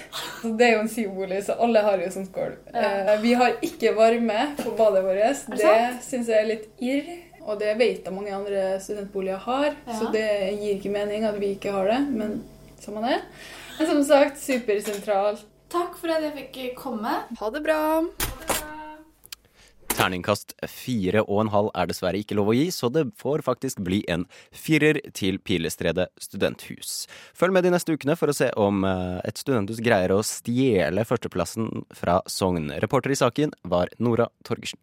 Så 0.42 0.50
Det 0.58 0.66
er 0.66 0.72
jo 0.74 0.80
en 0.82 0.90
SIO-bolig, 0.90 1.44
så 1.46 1.54
alle 1.62 1.84
har 1.86 2.02
jo 2.02 2.08
sånt 2.10 2.32
gulv. 2.34 2.56
Ja. 2.74 2.82
Eh, 3.14 3.20
Vi 3.22 3.34
har 3.38 3.54
ikke 3.62 3.92
varme 3.96 4.48
på 4.58 4.74
badet 4.80 5.04
vårt. 5.06 5.46
det 5.52 5.60
Det 5.62 6.02
syns 6.08 6.28
jeg 6.28 6.40
er 6.40 6.48
litt 6.50 6.66
irr. 6.82 7.12
Og 7.46 7.60
det 7.60 7.76
vet 7.78 8.04
jeg 8.06 8.14
mange 8.14 8.34
andre 8.34 8.80
studentboliger 8.82 9.38
har, 9.38 9.76
Ja. 9.88 9.94
så 9.94 10.12
det 10.12 10.58
gir 10.60 10.76
ikke 10.80 10.92
mening 10.92 11.24
at 11.26 11.40
vi 11.40 11.56
ikke 11.56 11.72
har 11.72 11.86
det. 11.86 12.00
Men 12.10 12.44
samme 12.80 13.02
det. 13.08 13.22
Men 13.78 13.88
som 13.88 14.04
sagt, 14.04 14.38
supersentralt. 14.42 15.46
Takk 15.72 15.96
for 15.96 16.12
at 16.12 16.26
jeg 16.26 16.36
fikk 16.36 16.62
komme. 16.80 17.22
Ha 17.40 17.52
det 17.56 17.64
bra. 17.64 17.80
Terningkast 19.92 20.54
fire 20.72 21.22
og 21.26 21.44
en 21.44 21.52
halv 21.54 21.70
er 21.78 21.90
dessverre 21.90 22.20
ikke 22.22 22.36
lov 22.40 22.52
å 22.52 22.56
gi, 22.56 22.68
så 22.74 22.90
det 22.94 23.06
får 23.20 23.44
faktisk 23.46 23.82
bli 23.86 24.02
en 24.12 24.24
firer 24.56 25.02
til 25.18 25.40
Pilestredet 25.44 26.08
studenthus. 26.22 27.06
Følg 27.38 27.56
med 27.56 27.68
de 27.68 27.74
neste 27.76 27.96
ukene 27.96 28.16
for 28.20 28.32
å 28.32 28.36
se 28.36 28.50
om 28.60 28.86
eh, 28.88 29.20
et 29.28 29.42
studenthus 29.42 29.84
greier 29.84 30.16
å 30.16 30.24
stjele 30.26 31.06
førsteplassen 31.08 31.86
fra 31.96 32.22
Sogn. 32.28 32.72
Reporter 32.84 33.14
i 33.14 33.20
saken 33.20 33.56
var 33.68 33.92
Nora 34.00 34.32
Torgersen. 34.48 34.80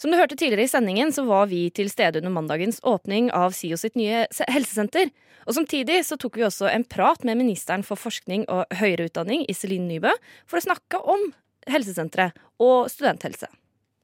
Som 0.00 0.10
du 0.10 0.16
hørte 0.16 0.36
tidligere 0.36 0.64
i 0.64 0.68
sendingen, 0.68 1.10
så 1.12 1.26
var 1.28 1.50
vi 1.50 1.66
til 1.76 1.90
stede 1.92 2.22
under 2.22 2.32
mandagens 2.32 2.78
åpning 2.88 3.26
av 3.36 3.52
SIO 3.52 3.76
sitt 3.76 3.98
nye 4.00 4.22
helsesenter. 4.48 5.10
Og 5.44 5.52
samtidig 5.58 5.98
så 6.08 6.16
tok 6.16 6.38
vi 6.40 6.46
også 6.46 6.70
en 6.72 6.86
prat 6.88 7.20
med 7.28 7.36
ministeren 7.36 7.84
for 7.84 8.00
forskning 8.00 8.46
og 8.48 8.64
høyere 8.80 9.10
utdanning, 9.10 9.44
Iselin 9.52 9.90
Nybø, 9.90 10.14
for 10.48 10.56
å 10.56 10.64
snakke 10.64 11.02
om 11.04 11.26
helsesenteret 11.68 12.32
og 12.56 12.88
studenthelse. 12.88 13.50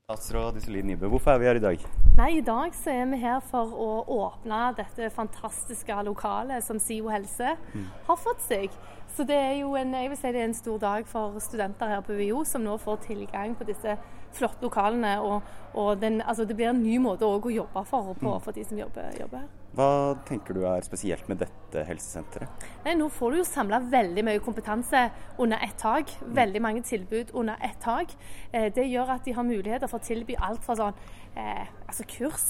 Statsråd 0.05 0.59
Iselin 0.61 0.85
Nybø, 0.93 1.09
hvorfor 1.15 1.33
er 1.33 1.41
vi 1.41 1.49
her 1.49 1.63
i 1.63 1.65
dag? 1.65 1.87
Nei, 2.19 2.29
I 2.43 2.45
dag 2.45 2.77
så 2.77 2.93
er 2.93 3.09
vi 3.15 3.23
her 3.25 3.41
for 3.49 3.73
å 3.73 3.89
åpne 4.19 4.61
dette 4.77 5.09
fantastiske 5.17 5.97
lokalet 6.05 6.65
som 6.67 6.77
SIO 6.77 7.09
helse 7.09 7.57
har 7.57 8.21
fått 8.21 8.45
seg. 8.45 8.77
Så 9.17 9.25
det 9.25 9.41
er 9.41 9.57
jo 9.63 9.73
en, 9.81 9.97
jeg 9.97 10.13
vil 10.13 10.21
si 10.21 10.29
det 10.29 10.45
er 10.45 10.51
en 10.51 10.61
stor 10.61 10.77
dag 10.85 11.09
for 11.09 11.41
studenter 11.41 11.89
her 11.89 12.05
på 12.05 12.21
UiO, 12.21 12.45
som 12.45 12.69
nå 12.69 12.77
får 12.85 13.01
tilgang 13.09 13.57
på 13.57 13.65
disse 13.65 13.97
flotte 14.37 14.62
lokalene. 14.64 15.16
Og, 15.25 15.42
og 15.77 16.01
den, 16.01 16.20
altså 16.22 16.44
det 16.49 16.57
blir 16.59 16.70
en 16.70 16.83
ny 16.83 16.99
måte 17.03 17.27
å 17.29 17.40
jobbe 17.53 17.83
for, 17.88 18.14
på, 18.14 18.27
Mm. 18.37 18.40
for 18.44 18.53
de 18.57 18.64
som 18.64 18.79
jobber, 18.79 19.11
jobber 19.20 19.44
her. 19.44 19.49
Hva 19.77 19.88
tenker 20.25 20.57
du 20.57 20.62
er 20.64 20.81
spesielt 20.87 21.27
med 21.29 21.42
dette 21.42 21.83
helsesenteret? 21.85 22.64
Nei, 22.87 22.94
nå 22.96 23.11
får 23.12 23.35
du 23.35 23.38
jo 23.42 23.44
samla 23.44 23.81
veldig 23.92 24.25
mye 24.25 24.40
kompetanse 24.40 25.03
under 25.38 25.61
ett 25.66 25.77
tak. 25.83 26.14
Veldig 26.38 26.62
mange 26.64 26.81
tilbud 26.87 27.35
under 27.37 27.61
ett 27.61 27.77
tak. 27.85 28.14
Eh, 28.53 28.70
det 28.72 28.87
gjør 28.88 29.12
at 29.18 29.25
de 29.29 29.35
har 29.37 29.44
muligheter 29.44 29.90
for 29.92 30.01
å 30.01 30.07
tilby 30.07 30.37
alt 30.40 30.64
fra 30.64 30.79
sånn 30.81 30.94
eh, 31.37 31.66
altså 31.87 32.07
kurs 32.09 32.46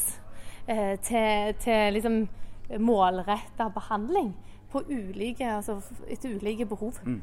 eh, 0.69 0.95
til, 1.03 1.55
til 1.65 1.97
liksom 1.99 2.21
målretta 2.83 3.69
behandling 3.75 4.33
på 4.73 4.83
ulike, 4.91 5.47
altså 5.59 5.81
etter 6.11 6.35
ulike 6.39 6.67
behov. 6.67 6.99
Mm. 7.07 7.21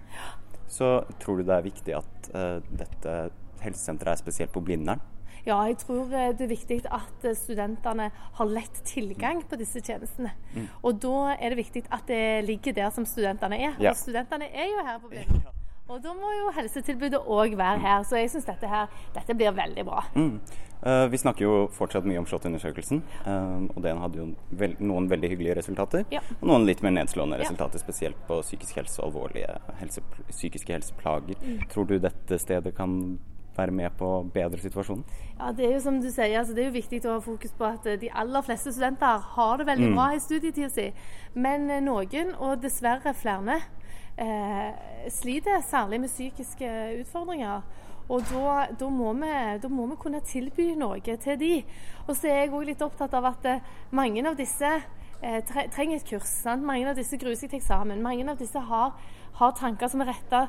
Så 0.72 0.88
tror 1.20 1.38
du 1.38 1.44
det 1.48 1.56
er 1.58 1.66
viktig 1.66 1.96
at 1.98 2.30
eh, 2.34 2.60
dette 2.80 3.16
helsesenteret 3.64 4.18
er 4.18 4.22
spesielt 4.22 4.54
på 4.54 4.64
Blindern? 4.64 5.02
Ja, 5.44 5.58
jeg 5.68 5.78
tror 5.82 6.12
eh, 6.16 6.32
det 6.38 6.46
er 6.46 6.54
viktig 6.54 6.78
at 6.88 7.26
eh, 7.28 7.36
studentene 7.36 8.10
har 8.38 8.48
lett 8.48 8.80
tilgang 8.88 9.42
på 9.50 9.60
disse 9.60 9.82
tjenestene. 9.84 10.32
Mm. 10.54 10.70
Og 10.84 11.02
da 11.04 11.34
er 11.36 11.52
det 11.52 11.60
viktig 11.60 11.84
at 11.92 12.08
det 12.08 12.46
ligger 12.48 12.76
der 12.78 12.94
som 12.96 13.08
studentene 13.08 13.60
er. 13.60 13.76
Ja. 13.84 13.92
Og 13.92 14.00
studentene 14.00 14.48
er 14.48 14.72
jo 14.72 14.86
her 14.88 15.02
på 15.04 15.12
Blindern. 15.12 15.44
Og 15.92 16.00
da 16.00 16.14
må 16.16 16.30
jo 16.32 16.52
helsetilbudet 16.56 17.20
òg 17.28 17.58
være 17.60 17.82
her. 17.84 18.06
Så 18.08 18.16
jeg 18.16 18.30
syns 18.32 18.48
dette 18.48 18.70
her 18.72 18.88
dette 19.14 19.36
blir 19.36 19.52
veldig 19.52 19.84
bra. 19.84 20.06
Mm. 20.16 20.38
Uh, 20.84 21.06
vi 21.12 21.20
snakker 21.20 21.44
jo 21.44 21.52
fortsatt 21.72 22.08
mye 22.08 22.20
om 22.20 22.26
SHoT-undersøkelsen, 22.28 23.04
Uh, 23.24 23.68
og 23.72 23.84
den 23.84 24.00
hadde 24.02 24.20
jo 24.20 24.26
vel, 24.60 24.74
noen 24.84 25.10
veldig 25.12 25.30
hyggelige 25.32 25.58
resultater. 25.60 26.04
Ja. 26.12 26.20
Og 26.42 26.48
noen 26.50 26.66
litt 26.68 26.82
mer 26.84 26.96
nedslående 26.96 27.38
Ja. 27.38 27.44
resultater, 27.44 27.80
spesielt 27.80 28.20
på 28.28 28.40
psykisk 28.42 28.80
helse 28.80 29.00
og 29.02 29.12
alvorlige 29.12 29.60
helse, 29.80 30.04
psykiske 30.32 30.74
helseplager. 30.74 31.36
Mm. 31.44 31.62
Tror 31.72 31.88
du 31.88 32.00
dette 32.00 32.40
stedet 32.40 32.76
kan 32.76 33.20
være 33.58 33.72
med 33.72 33.92
på 33.98 34.06
å 34.06 34.24
bedre 34.34 34.60
situasjonen? 34.62 35.04
Ja, 35.40 35.52
Det 35.52 35.66
er 35.66 35.74
jo 35.74 35.80
som 35.86 36.02
du 36.02 36.10
sier, 36.12 36.40
altså 36.40 36.54
det 36.56 36.64
er 36.66 36.72
jo 36.72 36.80
viktig 36.82 37.02
å 37.06 37.14
ha 37.18 37.20
fokus 37.22 37.52
på 37.58 37.66
at 37.68 37.86
eh, 37.86 38.00
de 38.02 38.10
aller 38.10 38.42
fleste 38.42 38.72
studenter 38.74 39.20
har 39.36 39.58
det 39.58 39.68
veldig 39.68 39.90
Mm. 39.90 39.96
bra 39.96 40.08
i 40.16 40.20
studietida 40.20 40.70
si. 40.70 40.94
Men 41.36 41.70
eh, 41.70 41.82
noen, 41.82 42.36
og 42.40 42.62
dessverre 42.62 43.14
flere, 43.14 43.62
eh, 44.18 44.74
sliter 45.10 45.62
særlig 45.62 46.00
med 46.02 46.10
psykiske 46.10 46.70
utfordringer. 47.02 47.62
Og 48.10 48.22
da, 48.28 48.68
da, 48.80 48.90
må 48.90 49.14
vi, 49.14 49.30
da 49.64 49.68
må 49.72 49.88
vi 49.88 49.96
kunne 49.96 50.20
tilby 50.28 50.74
noe 50.76 51.00
til 51.00 51.38
de. 51.40 51.64
Og 52.08 52.16
så 52.16 52.28
er 52.28 52.42
jeg 52.44 52.52
òg 52.52 52.66
litt 52.68 52.82
opptatt 52.84 53.14
av 53.14 53.26
at 53.26 53.46
eh, 53.46 53.60
mange 53.92 54.26
av 54.28 54.36
disse 54.36 54.70
eh, 55.22 55.42
trenger 55.72 55.96
et 55.96 56.06
kurs. 56.10 56.28
Sant? 56.44 56.64
Mange 56.68 56.90
av 56.90 56.96
disse 57.00 57.18
gruer 57.18 57.36
seg 57.40 57.50
til 57.54 57.62
eksamen. 57.62 58.02
Mange 58.04 58.28
av 58.30 58.38
disse 58.38 58.60
har, 58.60 58.92
har 59.40 59.56
tanker 59.58 59.90
som 59.90 60.04
er 60.04 60.12
retta, 60.14 60.48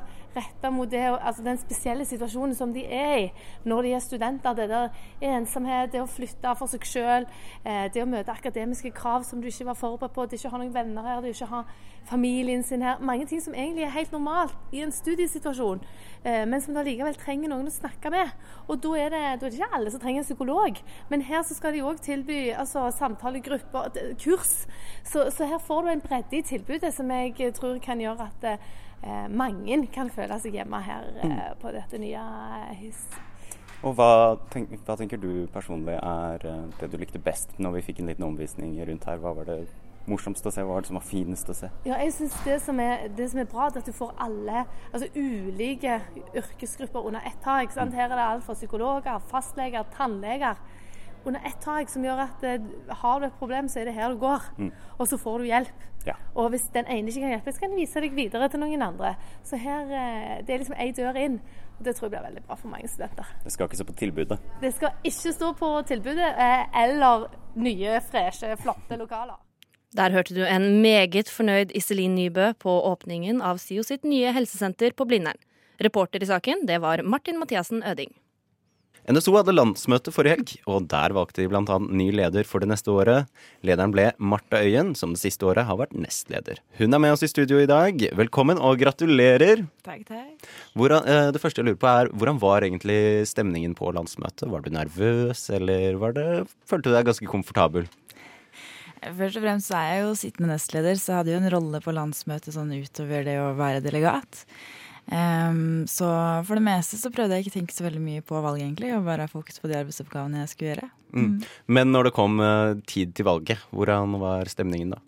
mot 0.69 0.89
det, 0.91 0.99
altså 0.99 1.43
den 1.45 1.57
spesielle 1.57 2.05
situasjonen 2.05 2.55
som 2.57 2.73
de 2.75 2.83
er 2.85 3.15
i 3.17 3.25
når 3.63 3.87
de 3.87 3.93
er 3.95 4.03
studenter. 4.03 4.53
Det 4.57 4.67
der 4.69 4.89
ensomhet, 5.23 5.91
det 5.93 6.01
å 6.03 6.09
flytte 6.09 6.55
for 6.59 6.71
seg 6.71 6.85
sjøl, 6.85 7.27
eh, 7.63 7.85
det 7.93 8.03
å 8.03 8.09
møte 8.09 8.33
akademiske 8.33 8.91
krav 8.95 9.23
som 9.23 9.41
du 9.41 9.47
ikke 9.47 9.69
var 9.69 9.79
forberedt 9.79 10.15
på, 10.15 10.25
det 10.25 10.39
ikke 10.39 10.51
ha 10.51 10.61
noen 10.61 10.73
venner 10.75 11.07
her, 11.07 11.21
det 11.23 11.35
ikke 11.35 11.51
ha 11.53 11.63
familien 12.05 12.63
sin 12.63 12.83
her. 12.85 12.99
Mange 12.99 13.25
ting 13.25 13.41
som 13.41 13.55
egentlig 13.55 13.85
er 13.87 13.95
helt 13.95 14.11
normalt 14.13 14.75
i 14.75 14.83
en 14.83 14.91
studiesituasjon, 14.93 15.81
eh, 16.23 16.43
men 16.45 16.61
som 16.61 16.75
du 16.75 16.81
allikevel 16.81 17.17
trenger 17.17 17.49
noen 17.49 17.71
å 17.71 17.73
snakke 17.73 18.11
med. 18.13 18.33
Og 18.67 18.81
da 18.83 18.93
er, 18.99 19.09
det, 19.13 19.23
da 19.41 19.47
er 19.47 19.55
det 19.55 19.59
ikke 19.59 19.71
alle 19.79 19.93
som 19.93 20.03
trenger 20.03 20.21
en 20.21 20.27
psykolog, 20.27 20.81
men 21.09 21.25
her 21.25 21.43
så 21.47 21.57
skal 21.57 21.73
de 21.73 21.83
òg 21.85 22.01
tilby 22.05 22.39
altså, 22.53 22.89
samtalegrupper, 22.93 24.01
kurs. 24.21 24.65
Så, 25.03 25.29
så 25.33 25.49
her 25.49 25.61
får 25.63 25.85
du 25.85 25.93
en 25.93 26.03
bredde 26.03 26.39
i 26.39 26.45
tilbudet 26.45 26.93
som 26.93 27.11
jeg 27.11 27.53
tror 27.55 27.79
kan 27.83 28.01
gjøre 28.01 28.29
at 28.29 28.49
eh, 28.51 28.73
mange 29.29 29.79
kan 29.93 30.09
føle 30.13 30.39
seg 30.41 30.57
hjemme 30.57 30.81
her 30.85 31.07
eh, 31.23 31.53
på 31.61 31.71
dette 31.75 32.01
nye 32.01 32.25
hus. 32.81 33.05
Og 33.85 33.93
hva, 33.97 34.35
tenk, 34.49 34.71
hva 34.85 34.95
tenker 34.97 35.19
du 35.21 35.45
personlig 35.53 35.97
er 35.99 36.45
eh, 36.49 36.61
det 36.79 36.89
du 36.89 36.97
likte 37.01 37.21
best 37.21 37.57
når 37.61 37.77
vi 37.77 37.87
fikk 37.89 38.01
en 38.01 38.09
liten 38.09 38.25
omvisning 38.25 38.77
rundt 38.87 39.05
her? 39.05 39.19
Hva 39.21 39.35
var 39.37 39.49
det 39.49 39.59
morsomst 40.09 40.45
å 40.45 40.53
se? 40.53 40.63
Hva 40.65 40.77
var 40.77 40.85
det 40.85 40.89
som 40.89 40.99
var 40.99 41.05
finest 41.05 41.51
å 41.51 41.57
se? 41.57 41.69
Ja, 41.85 41.99
jeg 42.01 42.13
synes 42.15 42.37
det 42.45 42.57
som, 42.65 42.79
er, 42.81 43.07
det 43.17 43.27
som 43.31 43.41
er 43.41 43.49
bra, 43.51 43.67
er 43.67 43.81
at 43.81 43.89
du 43.89 43.93
får 43.95 44.15
alle 44.25 44.63
altså 44.91 45.09
ulike 45.13 45.99
yrkesgrupper 46.37 47.11
under 47.11 47.25
ett 47.29 47.37
tak. 47.45 47.73
Her 47.75 48.07
er 48.07 48.15
det 48.15 48.25
alt 48.25 48.47
fra 48.47 48.57
psykologer, 48.57 49.21
fastleger, 49.29 49.85
tannleger. 49.97 50.57
Under 51.25 51.41
ett 51.45 51.59
tak, 51.63 51.89
som 51.89 52.05
gjør 52.05 52.21
at 52.27 52.43
eh, 52.45 52.71
har 53.01 53.19
du 53.19 53.27
et 53.27 53.37
problem, 53.39 53.69
så 53.71 53.81
er 53.81 53.89
det 53.89 53.95
her 53.97 54.13
du 54.13 54.19
går. 54.21 54.43
Mm. 54.57 54.71
Og 54.99 55.07
så 55.09 55.17
får 55.17 55.41
du 55.41 55.49
hjelp. 55.49 55.85
Ja. 56.05 56.13
Og 56.37 56.51
hvis 56.53 56.67
den 56.73 56.85
ene 56.85 57.09
ikke 57.09 57.23
kan 57.23 57.33
hjelpe, 57.33 57.53
så 57.53 57.63
kan 57.63 57.71
den 57.73 57.81
vise 57.81 58.01
deg 58.03 58.13
videre 58.13 58.49
til 58.53 58.61
noen 58.61 58.83
andre. 58.85 59.15
Så 59.43 59.57
her, 59.57 59.89
eh, 59.89 60.35
det 60.45 60.53
er 60.53 60.61
liksom 60.61 60.77
ei 60.77 60.91
dør 60.93 61.17
inn. 61.17 61.39
Og 61.75 61.85
det 61.85 61.95
tror 61.95 62.07
jeg 62.07 62.13
blir 62.13 62.27
veldig 62.27 62.43
bra 62.45 62.57
for 62.59 62.71
mange 62.71 62.87
studenter. 62.87 63.31
Det 63.43 63.51
skal 63.51 63.67
ikke 63.67 63.79
stå 63.81 63.87
på 63.89 63.97
tilbudet. 64.03 64.37
Det 64.61 64.71
skal 64.75 64.93
ikke 65.03 65.33
stå 65.33 65.49
på 65.57 65.71
tilbudet 65.89 66.29
eh, 66.29 66.83
eller 66.83 67.25
nye, 67.55 67.97
freshe, 68.05 68.53
flotte 68.61 68.99
lokaler. 69.01 69.41
Der 69.95 70.11
hørte 70.11 70.35
du 70.35 70.43
en 70.43 70.81
meget 70.83 71.29
fornøyd 71.31 71.71
Iselin 71.75 72.15
Nybø 72.15 72.51
på 72.59 72.71
åpningen 72.91 73.41
av 73.41 73.61
SIO 73.63 73.83
sitt 73.87 74.03
nye 74.03 74.33
helsesenter 74.35 74.91
på 74.91 75.07
Blindern. 75.07 75.39
Reporter 75.79 76.23
i 76.23 76.27
saken, 76.27 76.65
det 76.67 76.81
var 76.83 77.03
Martin 77.03 77.39
Mathiassen 77.39 77.83
Øding. 77.83 78.11
NSO 79.05 79.35
hadde 79.37 79.53
landsmøte 79.53 80.09
forrige 80.09 80.33
helg, 80.33 80.51
og 80.65 80.87
der 80.89 81.13
valgte 81.13 81.43
de 81.43 81.49
bl.a. 81.51 81.75
ny 81.77 82.07
leder 82.17 82.47
for 82.49 82.63
det 82.63 82.71
neste 82.71 82.89
året. 82.89 83.29
Lederen 83.61 83.91
ble 83.93 84.07
Marta 84.17 84.57
Øyen, 84.65 84.95
som 84.97 85.11
det 85.13 85.21
siste 85.21 85.45
året 85.45 85.67
har 85.67 85.77
vært 85.77 85.93
nestleder. 85.93 86.57
Hun 86.79 86.89
er 86.89 87.03
med 87.03 87.13
oss 87.13 87.21
i 87.21 87.29
studio 87.29 87.59
i 87.61 87.67
dag. 87.69 88.01
Velkommen 88.17 88.57
og 88.57 88.79
gratulerer. 88.81 89.61
Takk, 89.85 90.07
takk. 90.09 90.47
Hvordan, 90.73 91.05
eh, 91.05 91.29
det 91.35 91.41
første 91.43 91.61
jeg 91.61 91.69
lurer 91.69 91.81
på 91.83 91.91
er, 91.91 92.09
Hvordan 92.17 92.39
var 92.41 92.65
egentlig 92.65 93.27
stemningen 93.29 93.75
på 93.77 93.93
landsmøtet? 93.93 94.49
Var 94.49 94.65
du 94.65 94.71
nervøs, 94.73 95.51
eller 95.53 96.01
var 96.01 96.17
det, 96.17 96.47
følte 96.65 96.89
du 96.89 96.97
deg 96.97 97.05
ganske 97.05 97.29
komfortabel? 97.29 97.85
Først 99.05 99.37
og 99.37 99.45
fremst 99.45 99.69
så 99.69 99.77
er 99.77 99.91
jeg 99.91 100.01
jo 100.01 100.17
sittende 100.17 100.49
nestleder, 100.49 100.97
så 100.97 101.11
jeg 101.11 101.19
hadde 101.19 101.35
jo 101.35 101.41
en 101.43 101.53
rolle 101.53 101.81
på 101.83 101.93
landsmøtet 101.93 102.55
sånn 102.55 102.73
utover 102.73 103.21
det 103.27 103.37
å 103.37 103.53
være 103.53 103.85
delegat. 103.85 104.47
Ehm, 105.13 105.85
så 105.89 106.09
for 106.47 106.57
det 106.57 106.65
meste 106.65 106.97
så 106.97 107.11
prøvde 107.13 107.37
jeg 107.37 107.45
ikke 107.45 107.53
å 107.53 107.59
tenke 107.59 107.75
så 107.75 107.85
veldig 107.85 108.01
mye 108.01 108.25
på 108.25 108.39
valget, 108.41 108.65
egentlig, 108.65 108.93
og 108.95 109.05
bare 109.05 109.27
ha 109.27 109.31
fokus 109.31 109.61
på 109.61 109.69
de 109.69 109.77
arbeidsoppgavene 109.79 110.41
jeg 110.43 110.53
skulle 110.53 110.71
gjøre. 110.73 110.91
Mm. 111.15 111.35
Men 111.77 111.91
når 111.93 112.09
det 112.09 112.15
kom 112.17 112.41
uh, 112.41 112.75
tid 112.89 113.13
til 113.15 113.27
valget, 113.29 113.61
hvordan 113.75 114.17
var 114.21 114.49
stemningen 114.51 114.95
da? 114.97 115.01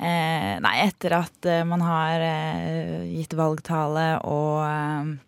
Eh, 0.00 0.54
nei, 0.64 0.76
etter 0.86 1.12
at 1.18 1.44
eh, 1.44 1.64
man 1.68 1.82
har 1.84 2.22
eh, 2.24 3.02
gitt 3.12 3.34
valgtale 3.36 4.14
og 4.24 5.18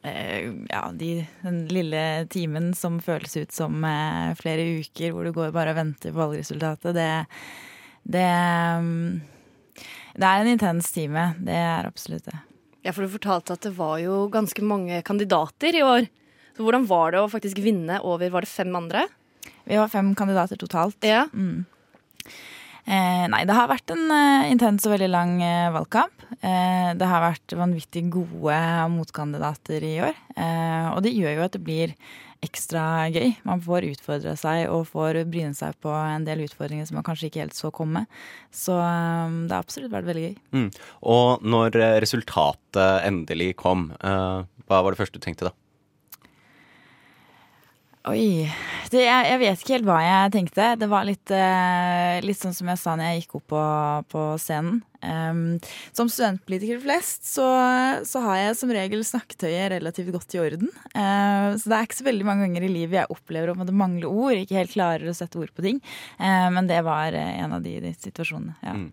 ja, 0.00 0.80
de, 0.96 1.08
den 1.42 1.56
lille 1.68 2.02
timen 2.32 2.70
som 2.72 2.94
føles 3.04 3.34
ut 3.36 3.52
som 3.52 3.82
flere 4.38 4.62
uker, 4.80 5.10
hvor 5.12 5.26
du 5.28 5.34
går 5.36 5.50
bare 5.52 5.74
og 5.74 5.76
venter 5.76 6.14
på 6.14 6.22
valgresultatet, 6.22 6.96
det, 6.96 7.10
det 8.16 8.30
mm, 8.80 9.20
Det 10.14 10.30
er 10.30 10.40
en 10.40 10.52
intens 10.54 10.88
time. 10.94 11.26
Det 11.44 11.52
er 11.52 11.90
absolutt 11.90 12.30
det. 12.30 12.38
Ja, 12.84 12.94
for 12.94 13.04
du 13.04 13.12
fortalte 13.12 13.56
at 13.56 13.66
det 13.66 13.74
var 13.76 13.98
jo 14.00 14.24
ganske 14.32 14.64
mange 14.64 15.02
kandidater 15.06 15.76
i 15.76 15.84
år. 15.84 16.06
Så 16.56 16.64
hvordan 16.64 16.86
var 16.88 17.12
det 17.12 17.20
å 17.20 17.28
faktisk 17.30 17.60
vinne 17.62 18.00
over 18.06 18.32
var 18.32 18.46
det 18.46 18.52
fem 18.52 18.72
andre? 18.76 19.06
Vi 19.68 19.76
var 19.78 19.92
fem 19.92 20.14
kandidater 20.18 20.58
totalt. 20.60 20.98
Ja. 21.06 21.26
Mm. 21.32 21.66
Eh, 22.90 23.26
nei, 23.30 23.42
det 23.46 23.54
har 23.54 23.68
vært 23.70 23.92
en 23.92 24.08
eh, 24.10 24.48
intens 24.50 24.86
og 24.88 24.94
veldig 24.94 25.10
lang 25.12 25.36
eh, 25.44 25.68
valgkamp. 25.74 26.24
Eh, 26.40 26.90
det 26.98 27.06
har 27.06 27.22
vært 27.22 27.54
vanvittig 27.58 28.06
gode 28.10 28.56
motkandidater 28.96 29.84
i 29.86 29.94
år. 30.08 30.16
Eh, 30.34 30.88
og 30.94 31.04
det 31.04 31.14
gjør 31.14 31.36
jo 31.36 31.44
at 31.46 31.54
det 31.54 31.62
blir 31.66 31.94
ekstra 32.44 32.82
gøy. 33.12 33.34
Man 33.48 33.62
får 33.64 33.88
utfordre 33.90 34.34
seg 34.40 34.66
og 34.72 34.86
får 34.90 35.22
bryne 35.30 35.56
seg 35.56 35.76
på 35.84 35.92
en 35.92 36.24
del 36.26 36.46
utfordringer 36.46 36.88
som 36.88 36.98
man 36.98 37.06
kanskje 37.06 37.28
ikke 37.30 37.44
helt 37.44 37.58
så 37.58 37.72
komme. 37.74 38.06
Så 38.54 38.76
eh, 38.76 39.38
det 39.46 39.54
har 39.56 39.64
absolutt 39.64 39.92
vært 39.92 40.08
veldig 40.08 40.26
gøy. 40.28 40.36
Mm. 40.56 40.68
Og 41.14 41.44
når 41.44 41.80
resultatet 42.04 43.06
endelig 43.08 43.52
kom, 43.60 43.90
eh, 44.00 44.46
hva 44.70 44.84
var 44.84 44.94
det 44.94 45.02
første 45.02 45.20
du 45.20 45.24
tenkte 45.24 45.50
da? 45.50 45.56
Oi. 48.08 48.48
Det, 48.88 49.02
jeg, 49.04 49.24
jeg 49.28 49.38
vet 49.42 49.60
ikke 49.60 49.74
helt 49.74 49.86
hva 49.86 49.98
jeg 50.00 50.30
tenkte. 50.32 50.68
Det 50.80 50.86
var 50.88 51.04
litt, 51.04 51.32
eh, 51.36 52.20
litt 52.24 52.38
sånn 52.40 52.54
som 52.56 52.70
jeg 52.72 52.80
sa 52.80 52.94
når 52.96 53.10
jeg 53.10 53.18
gikk 53.20 53.34
opp 53.36 53.50
på, 53.52 53.64
på 54.14 54.22
scenen. 54.40 54.80
Um, 55.00 55.56
som 55.96 56.10
studentpolitiker 56.12 56.76
flest 56.82 57.24
så, 57.24 57.46
så 58.04 58.20
har 58.20 58.36
jeg 58.36 58.56
som 58.58 58.72
regel 58.76 59.00
snakketøyet 59.06 59.70
relativt 59.72 60.12
godt 60.12 60.36
i 60.36 60.40
orden. 60.42 60.72
Uh, 60.92 61.56
så 61.56 61.72
det 61.72 61.76
er 61.76 61.86
ikke 61.88 61.98
så 62.00 62.08
veldig 62.08 62.26
mange 62.28 62.44
ganger 62.44 62.66
i 62.66 62.72
livet 62.72 62.98
jeg 62.98 63.12
opplever 63.14 63.52
å 63.52 63.68
det 63.68 63.76
mangle 63.76 64.10
ord, 64.10 64.36
ikke 64.36 64.58
helt 64.58 64.74
klarer 64.74 65.08
å 65.08 65.16
sette 65.16 65.40
ord 65.40 65.52
på 65.56 65.64
ting. 65.64 65.80
Uh, 66.20 66.48
men 66.52 66.68
det 66.68 66.82
var 66.84 67.16
eh, 67.16 67.36
en 67.44 67.56
av 67.56 67.64
de, 67.64 67.78
de 67.84 67.94
situasjonene. 67.96 68.56
Ja. 68.64 68.76
Mm. 68.76 68.90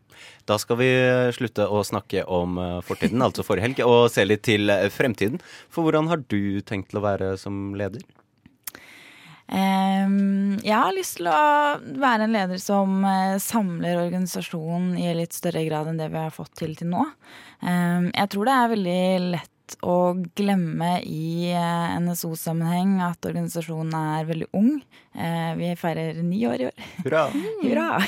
Da 0.48 0.60
skal 0.60 0.80
vi 0.80 0.92
eh, 0.92 1.32
slutte 1.36 1.68
å 1.68 1.84
snakke 1.88 2.24
om 2.24 2.60
eh, 2.60 2.78
fortiden, 2.88 3.24
altså 3.24 3.44
forrige 3.48 3.68
helg, 3.68 3.84
og 3.88 4.12
se 4.12 4.28
litt 4.28 4.46
til 4.48 4.72
fremtiden. 4.96 5.44
For 5.72 5.88
hvordan 5.88 6.12
har 6.12 6.24
du 6.28 6.60
tenkt 6.68 6.92
til 6.92 7.02
å 7.02 7.08
være 7.08 7.36
som 7.42 7.72
leder? 7.80 8.04
Ehm, 9.48 10.58
jeg 10.60 10.76
har 10.76 10.96
lyst 10.96 11.20
til 11.22 11.30
å 11.32 11.42
være 12.02 12.26
en 12.26 12.34
leder 12.36 12.60
som 12.60 13.00
eh, 13.08 13.38
samler 13.40 14.02
organisasjonen 14.02 14.98
i 15.00 15.14
litt 15.16 15.38
større 15.38 15.64
grad 15.70 15.88
enn 15.88 16.02
det 16.02 16.10
vi 16.12 16.20
har 16.20 16.36
fått 16.36 16.58
til 16.60 16.76
til 16.76 16.92
nå. 16.92 17.06
Ehm, 17.64 18.10
jeg 18.12 18.34
tror 18.34 18.50
det 18.50 18.58
er 18.58 18.74
veldig 18.74 19.06
lett 19.38 19.78
å 19.88 19.98
glemme 20.36 20.98
i 21.04 21.52
eh, 21.54 21.96
NSO-sammenheng 22.04 22.98
at 23.08 23.28
organisasjonen 23.28 23.96
er 23.96 24.28
veldig 24.28 24.50
ung. 24.58 24.74
Eh, 25.18 25.56
vi 25.56 25.76
feirer 25.76 26.14
ni 26.22 26.48
år 26.48 26.62
i 26.62 26.66
år. 26.66 26.88
Hurra! 27.04 27.28
Hurra! 27.64 28.04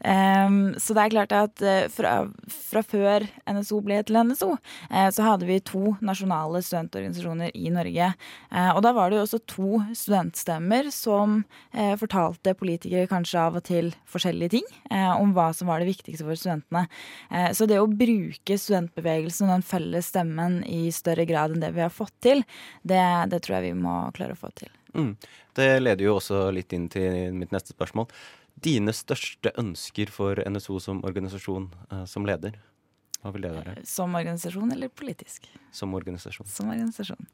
Um, 0.00 0.70
så 0.80 0.94
det 0.96 1.02
er 1.02 1.12
klart 1.12 1.32
at 1.36 1.60
eh, 1.60 1.82
fra, 1.92 2.22
fra 2.48 2.80
før 2.88 3.26
NSO 3.52 3.82
ble 3.84 3.98
til 4.08 4.16
NSO, 4.24 4.54
eh, 4.88 5.10
så 5.12 5.26
hadde 5.26 5.44
vi 5.44 5.58
to 5.60 5.92
nasjonale 6.00 6.62
studentorganisasjoner 6.64 7.52
i 7.52 7.68
Norge. 7.74 8.06
Og 8.48 8.80
da 8.80 8.94
var 8.96 9.12
det 9.12 9.18
jo 9.18 9.26
også 9.26 9.42
to 9.44 9.82
studentstemmer 9.92 10.88
som 10.94 11.42
fortalte 12.00 12.56
politikere 12.56 13.10
kanskje 13.10 13.42
av 13.44 13.60
og 13.60 13.66
til 13.68 13.92
forskjellige 14.08 14.54
ting 14.56 14.66
om 15.20 15.34
hva 15.36 15.50
som 15.56 15.68
var 15.68 15.84
det 15.84 15.90
viktigste 15.90 16.24
for 16.24 16.40
studentene. 16.40 16.86
Så 17.52 17.68
det 17.68 17.78
å 17.82 17.86
bruke 17.90 18.58
studentbevegelsen 18.58 19.50
og 19.50 19.58
den 19.58 19.68
felles 19.68 20.10
stemmen 20.14 20.62
i 20.64 20.86
større 20.94 21.28
grad 21.28 21.54
enn 21.54 21.62
det 21.62 21.74
vi 21.76 21.84
har 21.84 21.92
fått 21.92 22.16
til, 22.24 22.44
det, 22.82 23.04
det 23.30 23.44
tror 23.44 23.60
jeg 23.60 23.70
vi 23.70 23.80
må 23.84 24.02
klare 24.16 24.38
å 24.38 24.40
få 24.40 24.54
til. 24.56 24.72
Mm. 24.94 25.14
Det 25.56 25.68
leder 25.80 26.04
jo 26.04 26.16
også 26.18 26.48
litt 26.54 26.72
inn 26.76 26.88
til 26.92 27.34
mitt 27.36 27.54
neste 27.54 27.74
spørsmål. 27.76 28.08
Dine 28.60 28.92
største 28.96 29.52
ønsker 29.60 30.10
for 30.12 30.40
NSO 30.44 30.80
som 30.82 31.04
organisasjon, 31.06 31.70
eh, 31.92 32.04
som 32.10 32.26
leder? 32.28 32.58
Hva 33.20 33.34
vil 33.34 33.44
det 33.44 33.52
være? 33.52 33.72
Som 33.84 34.14
organisasjon 34.16 34.72
eller 34.72 34.88
politisk? 34.88 35.48
Som 35.76 35.92
organisasjon. 35.94 36.46
Som 36.48 36.70
organisasjon. 36.72 37.28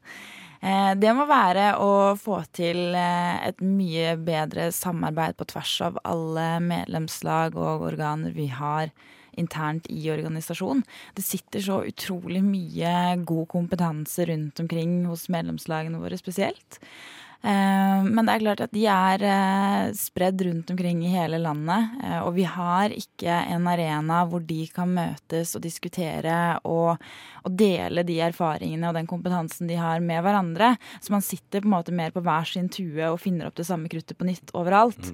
Eh, 0.59 0.93
det 0.99 1.13
må 1.15 1.23
være 1.29 1.69
å 1.79 2.15
få 2.19 2.41
til 2.55 2.95
eh, 2.95 3.37
et 3.47 3.61
mye 3.63 4.17
bedre 4.19 4.67
samarbeid 4.75 5.37
på 5.39 5.47
tvers 5.53 5.75
av 5.87 6.01
alle 6.03 6.47
medlemslag 6.63 7.55
og 7.55 7.87
organer 7.87 8.35
vi 8.35 8.49
har 8.51 8.91
internt 9.37 9.87
i 9.93 10.01
organisasjonen. 10.11 10.83
Det 11.15 11.23
sitter 11.23 11.63
så 11.63 11.79
utrolig 11.87 12.41
mye 12.43 12.91
god 13.23 13.47
kompetanse 13.53 14.25
rundt 14.27 14.59
omkring 14.59 14.99
hos 15.07 15.27
medlemslagene 15.31 16.01
våre 16.01 16.19
spesielt. 16.19 16.81
Eh, 17.41 18.03
men 18.03 18.25
det 18.25 18.33
er 18.33 18.41
klart 18.41 18.61
at 18.65 18.73
de 18.73 18.83
er 18.89 19.23
eh, 19.29 19.89
spredd 19.95 20.41
rundt 20.47 20.71
omkring 20.73 21.03
i 21.05 21.11
hele 21.13 21.37
landet. 21.41 21.97
eh, 22.03 22.19
Og 22.25 22.33
vi 22.39 22.47
har 22.49 22.93
ikke 22.95 23.35
en 23.53 23.67
arena 23.69 24.23
hvor 24.27 24.41
de 24.45 24.63
kan 24.73 24.89
møtes 24.95 25.53
og 25.55 25.61
diskutere 25.63 26.57
og, 26.65 26.97
og 27.45 27.57
dele 27.59 28.03
de 28.07 28.17
erfaringene 28.25 28.89
og 28.89 28.97
den 28.97 29.09
kompetansen 29.09 29.69
de 29.69 29.77
har 29.77 30.01
med 30.01 30.23
hverandre. 30.25 30.73
Så 30.99 31.13
man 31.13 31.25
sitter 31.25 31.61
på 31.61 31.69
en 31.69 31.75
måte 31.77 31.93
mer 31.95 32.15
på 32.15 32.25
hver 32.25 32.49
sin 32.49 32.71
tue 32.73 33.05
og 33.05 33.21
finner 33.21 33.49
opp 33.49 33.59
det 33.59 33.67
samme 33.69 33.91
kruttet 33.91 34.17
på 34.17 34.27
nytt 34.27 34.55
overalt. 34.57 35.13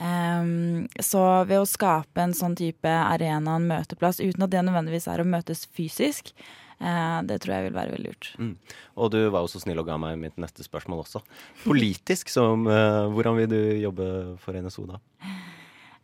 Um, 0.00 0.86
så 0.96 1.44
ved 1.44 1.60
å 1.60 1.68
skape 1.68 2.22
en 2.22 2.32
sånn 2.32 2.54
type 2.56 2.88
arena, 2.88 3.58
en 3.58 3.68
møteplass, 3.68 4.22
uten 4.22 4.46
at 4.46 4.52
det 4.52 4.62
nødvendigvis 4.64 5.10
er 5.12 5.20
å 5.20 5.28
møtes 5.28 5.66
fysisk, 5.76 6.32
det 6.80 7.36
tror 7.42 7.52
jeg 7.52 7.66
vil 7.66 7.76
være 7.76 7.92
veldig 7.92 8.08
lurt. 8.08 8.30
Mm. 8.40 8.54
Og 8.96 9.10
du 9.12 9.18
var 9.28 9.44
jo 9.44 9.50
så 9.52 9.60
snill 9.60 9.82
og 9.82 9.88
ga 9.90 9.98
meg 10.00 10.16
mitt 10.20 10.38
neste 10.40 10.64
spørsmål 10.64 11.02
også. 11.04 11.20
Politisk, 11.66 12.32
som, 12.32 12.64
eh, 12.66 13.04
hvordan 13.12 13.36
vil 13.36 13.50
du 13.52 13.60
jobbe 13.82 14.06
for 14.40 14.56
NSO 14.56 14.86
da? 14.88 15.00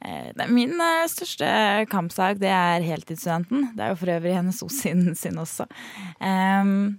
Eh, 0.07 0.47
Min 0.49 0.77
eh, 0.81 1.07
største 1.11 1.49
kampsak 1.91 2.39
det 2.43 2.53
er 2.53 2.85
heltidsstudenten. 2.85 3.73
Det 3.77 3.83
er 3.83 3.93
jo 3.93 3.99
for 4.03 4.15
øvrig 4.19 4.37
NSO 4.47 4.69
sin, 4.71 5.15
sin 5.19 5.41
også. 5.41 5.67
Um, 6.21 6.99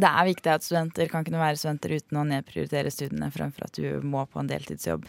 det 0.00 0.06
er 0.06 0.28
viktig 0.28 0.52
at 0.52 0.64
studenter 0.64 1.08
kan 1.10 1.24
kunne 1.26 1.40
være 1.40 1.58
studenter 1.58 1.96
uten 1.98 2.20
å 2.20 2.26
nedprioritere 2.28 2.92
studiene 2.94 3.32
fremfor 3.34 3.66
at 3.66 3.76
du 3.76 4.04
må 4.06 4.22
på 4.30 4.40
en 4.40 4.50
deltidsjobb. 4.50 5.08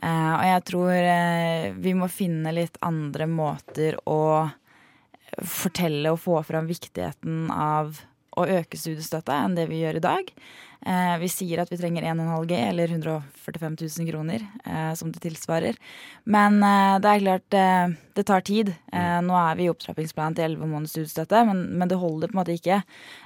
Uh, 0.00 0.34
og 0.38 0.44
jeg 0.48 0.64
tror 0.70 0.92
uh, 0.94 1.66
vi 1.84 1.94
må 1.98 2.08
finne 2.10 2.54
litt 2.56 2.78
andre 2.82 3.28
måter 3.30 3.98
å 4.08 4.48
fortelle 5.42 6.12
og 6.14 6.20
få 6.22 6.40
fram 6.46 6.68
viktigheten 6.70 7.48
av 7.50 8.00
å 8.34 8.46
øke 8.50 8.78
studiestøtta 8.78 9.36
enn 9.44 9.56
det 9.58 9.68
vi 9.70 9.82
gjør 9.82 10.00
i 10.00 10.04
dag. 10.04 10.30
Eh, 10.84 11.14
vi 11.22 11.28
sier 11.32 11.62
at 11.62 11.70
vi 11.72 11.78
trenger 11.80 12.04
1,5 12.04 12.44
G, 12.50 12.56
eller 12.60 12.90
145 12.92 13.76
000 13.80 14.08
kroner, 14.10 14.42
eh, 14.68 14.90
som 14.94 15.08
det 15.12 15.22
tilsvarer. 15.24 15.78
Men 16.28 16.58
eh, 16.62 16.98
det 17.00 17.08
er 17.08 17.22
klart, 17.22 17.56
eh, 17.56 17.94
det 18.18 18.24
tar 18.28 18.44
tid. 18.44 18.74
Eh, 18.92 19.16
nå 19.24 19.32
er 19.38 19.56
vi 19.56 19.64
i 19.64 19.70
opptrappingsplanen 19.72 20.36
til 20.36 20.44
11 20.50 20.68
måneders 20.68 20.92
studiestøtte, 20.92 21.40
men, 21.48 21.62
men 21.80 21.88
det 21.88 21.96
holder 22.02 22.28
på 22.28 22.36
en 22.36 22.40
måte 22.42 22.58
ikke. 22.58 22.82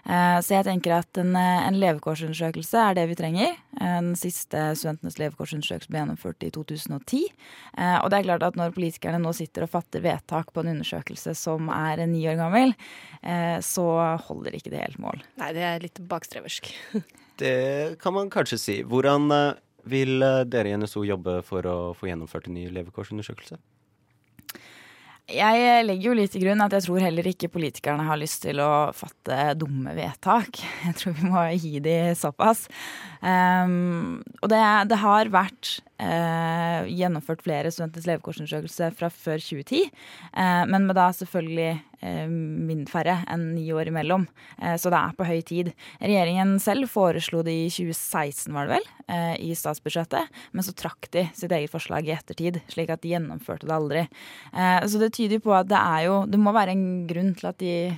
Eh, 0.07 0.38
så 0.47 0.55
jeg 0.61 0.68
tenker 0.71 0.94
at 1.01 1.21
en, 1.25 1.35
en 1.35 1.81
levekårsundersøkelse 1.83 2.79
er 2.85 2.94
det 3.01 3.09
vi 3.11 3.18
trenger. 3.18 3.59
Den 3.79 4.14
siste 4.18 4.68
studentenes 4.79 5.18
levekårsundersøkelse 5.18 5.90
ble 5.90 6.03
gjennomført 6.05 6.47
i 6.47 6.53
2010. 6.55 7.25
Eh, 7.75 7.99
Og 7.99 8.11
det 8.14 8.21
er 8.23 8.29
klart 8.31 8.47
at 8.47 8.59
når 8.61 8.75
politikerne 8.79 9.18
nå 9.23 9.35
sitter 9.35 9.66
og 9.66 9.75
fatter 9.75 10.07
vedtak 10.07 10.55
på 10.55 10.62
en 10.62 10.77
undersøkelse 10.77 11.35
som 11.35 11.68
er 11.75 12.07
ni 12.07 12.23
år 12.31 12.38
gammel, 12.38 12.75
så 13.66 13.85
holder 14.29 14.55
ikke 14.55 14.71
det 14.73 14.85
helt 14.85 15.01
mål. 15.03 15.25
Nei, 15.40 15.51
det 15.57 15.64
er 15.66 15.83
litt 15.83 15.99
bakstreversk. 16.11 16.71
Det 17.38 17.98
kan 18.03 18.14
man 18.16 18.31
kanskje 18.31 18.59
si. 18.59 18.77
Hvordan 18.83 19.31
eh, 19.35 19.59
vil 19.88 20.22
eh, 20.22 20.44
dere 20.51 20.72
i 20.72 20.79
NSO 20.79 21.05
jobbe 21.07 21.40
for 21.46 21.66
å 21.66 21.79
få 21.96 22.11
gjennomført 22.11 22.48
en 22.51 22.59
ny 22.59 22.68
levekårsundersøkelse? 22.74 23.61
Jeg 25.29 25.83
legger 25.85 26.07
jo 26.09 26.14
litt 26.16 26.33
til 26.33 26.46
grunn 26.46 26.62
at 26.64 26.72
jeg 26.72 26.87
tror 26.87 27.03
heller 27.05 27.27
ikke 27.29 27.51
politikerne 27.53 28.07
har 28.09 28.16
lyst 28.16 28.46
til 28.46 28.62
å 28.64 28.88
fatte 28.96 29.53
dumme 29.61 29.92
vedtak. 29.92 30.57
Jeg 30.87 30.96
tror 30.96 31.16
vi 31.18 31.29
må 31.29 31.42
gi 31.53 31.83
de 31.85 31.96
såpass. 32.16 32.64
Um, 33.18 34.22
og 34.42 34.50
det, 34.52 34.62
det 34.90 35.00
har 35.02 35.33
vært 35.35 35.72
uh, 35.98 36.87
gjennomført 36.87 37.42
flere 37.46 37.72
studenters 37.74 38.07
levekårsundersøkelse 38.09 38.92
fra 38.98 39.11
før 39.11 39.42
2010, 39.42 39.88
uh, 40.37 40.64
men 40.70 40.87
med 40.87 40.98
da 40.98 41.09
selvfølgelig 41.16 41.72
uh, 42.04 42.26
mindre 42.31 42.92
færre 42.92 43.16
enn 43.31 43.48
ni 43.57 43.66
år 43.74 43.90
imellom. 43.90 44.26
Eh, 44.62 44.76
så 44.81 44.92
det 44.92 44.98
er 45.00 45.16
på 45.16 45.26
høy 45.28 45.40
tid. 45.46 45.72
Regjeringen 46.02 46.57
selv 46.62 46.90
foreslo 46.90 47.42
det 47.46 47.54
i 47.54 47.68
2016, 47.72 48.52
var 48.54 48.68
det 48.68 48.78
vel, 48.78 48.88
eh, 49.14 49.35
i 49.48 49.54
statsbudsjettet, 49.59 50.28
men 50.52 50.66
så 50.66 50.74
trakk 50.76 51.11
de 51.14 51.28
sitt 51.35 51.52
eget 51.52 51.72
forslag 51.72 52.09
i 52.09 52.14
ettertid, 52.16 52.61
slik 52.72 52.92
at 52.94 53.02
de 53.02 53.14
gjennomførte 53.14 53.68
det 53.68 53.76
aldri. 53.76 54.07
Eh, 54.52 54.81
så 54.87 55.00
det 55.02 55.12
tyder 55.16 55.38
jo 55.38 55.46
på 55.48 55.57
at 55.57 55.68
det 55.68 55.78
er 55.78 56.07
jo 56.09 56.26
Det 56.28 56.38
må 56.38 56.52
være 56.52 56.72
en 56.72 57.07
grunn 57.07 57.35
til 57.35 57.46
at 57.48 57.59
de 57.59 57.72
eh, 57.88 57.96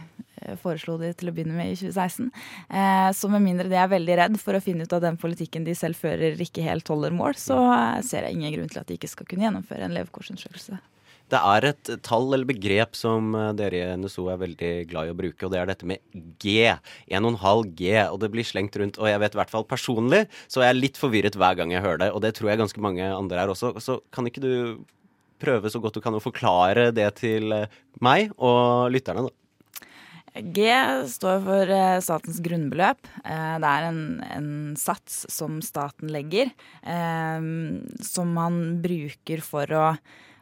foreslo 0.62 0.96
de 1.00 1.12
til 1.16 1.30
å 1.30 1.34
begynne 1.36 1.56
med 1.56 1.72
i 1.72 1.78
2016. 1.78 2.30
Eh, 2.68 3.08
så 3.16 3.32
med 3.32 3.44
mindre 3.44 3.70
de 3.70 3.78
er 3.80 3.90
veldig 3.92 4.20
redd 4.22 4.38
for 4.42 4.56
å 4.56 4.62
finne 4.64 4.86
ut 4.86 4.96
at 4.96 5.04
den 5.04 5.18
politikken 5.20 5.66
de 5.66 5.76
selv 5.78 5.98
fører 6.00 6.40
ikke 6.40 6.64
helt 6.66 6.88
holder 6.90 7.14
mål, 7.16 7.36
så 7.40 7.58
eh, 7.74 8.00
ser 8.06 8.26
jeg 8.26 8.38
ingen 8.38 8.56
grunn 8.56 8.72
til 8.72 8.82
at 8.82 8.90
de 8.90 8.98
ikke 8.98 9.12
skal 9.12 9.28
kunne 9.30 9.48
gjennomføre 9.48 9.86
en 9.86 9.96
levekårsundersøkelse. 9.98 10.80
Det 11.30 11.38
er 11.38 11.64
et 11.68 11.90
tall 12.02 12.32
eller 12.32 12.48
begrep 12.48 12.96
som 12.98 13.34
eh, 13.38 13.50
dere 13.58 13.80
i 13.80 13.98
NSO 14.00 14.26
er 14.32 14.40
veldig 14.40 14.70
glad 14.90 15.08
i 15.08 15.12
å 15.12 15.18
bruke, 15.18 15.46
og 15.46 15.52
det 15.54 15.60
er 15.60 15.70
dette 15.70 15.86
med 15.86 16.02
G. 16.42 16.72
1,5 17.06 17.66
G. 17.78 17.92
Og 18.08 18.18
det 18.22 18.30
blir 18.34 18.46
slengt 18.46 18.78
rundt. 18.80 18.98
Og 18.98 19.10
jeg 19.10 19.20
vet 19.22 19.36
i 19.36 19.40
hvert 19.40 19.52
fall 19.52 19.68
personlig, 19.68 20.24
så 20.50 20.64
er 20.64 20.72
jeg 20.72 20.80
litt 20.80 21.00
forvirret 21.00 21.38
hver 21.38 21.58
gang 21.60 21.74
jeg 21.74 21.84
hører 21.84 22.06
det. 22.06 22.10
Og 22.16 22.24
det 22.24 22.34
tror 22.38 22.50
jeg 22.50 22.62
ganske 22.64 22.82
mange 22.82 23.06
andre 23.06 23.44
er 23.44 23.52
også. 23.52 23.76
Så 23.82 24.00
kan 24.14 24.26
ikke 24.26 24.42
du 24.42 24.52
prøve 25.40 25.70
så 25.72 25.80
godt 25.80 25.96
du 25.96 26.02
kan 26.04 26.16
å 26.16 26.22
forklare 26.22 26.90
det 26.94 27.08
til 27.22 27.54
eh, 27.54 27.78
meg 28.04 28.34
og 28.36 28.90
lytterne, 28.92 29.28
da? 29.28 29.39
G 30.34 30.66
står 31.10 31.40
for 31.42 31.72
eh, 31.74 31.98
statens 32.04 32.38
grunnbeløp. 32.44 33.08
Eh, 33.24 33.54
Det 33.62 33.70
er 33.70 33.86
en, 33.88 34.02
en 34.22 34.50
sats 34.78 35.24
som 35.32 35.58
staten 35.64 36.12
legger, 36.14 36.52
eh, 36.82 37.46
som 38.06 38.34
man 38.36 38.60
bruker 38.82 39.42
for 39.42 39.74
å, 39.74 39.86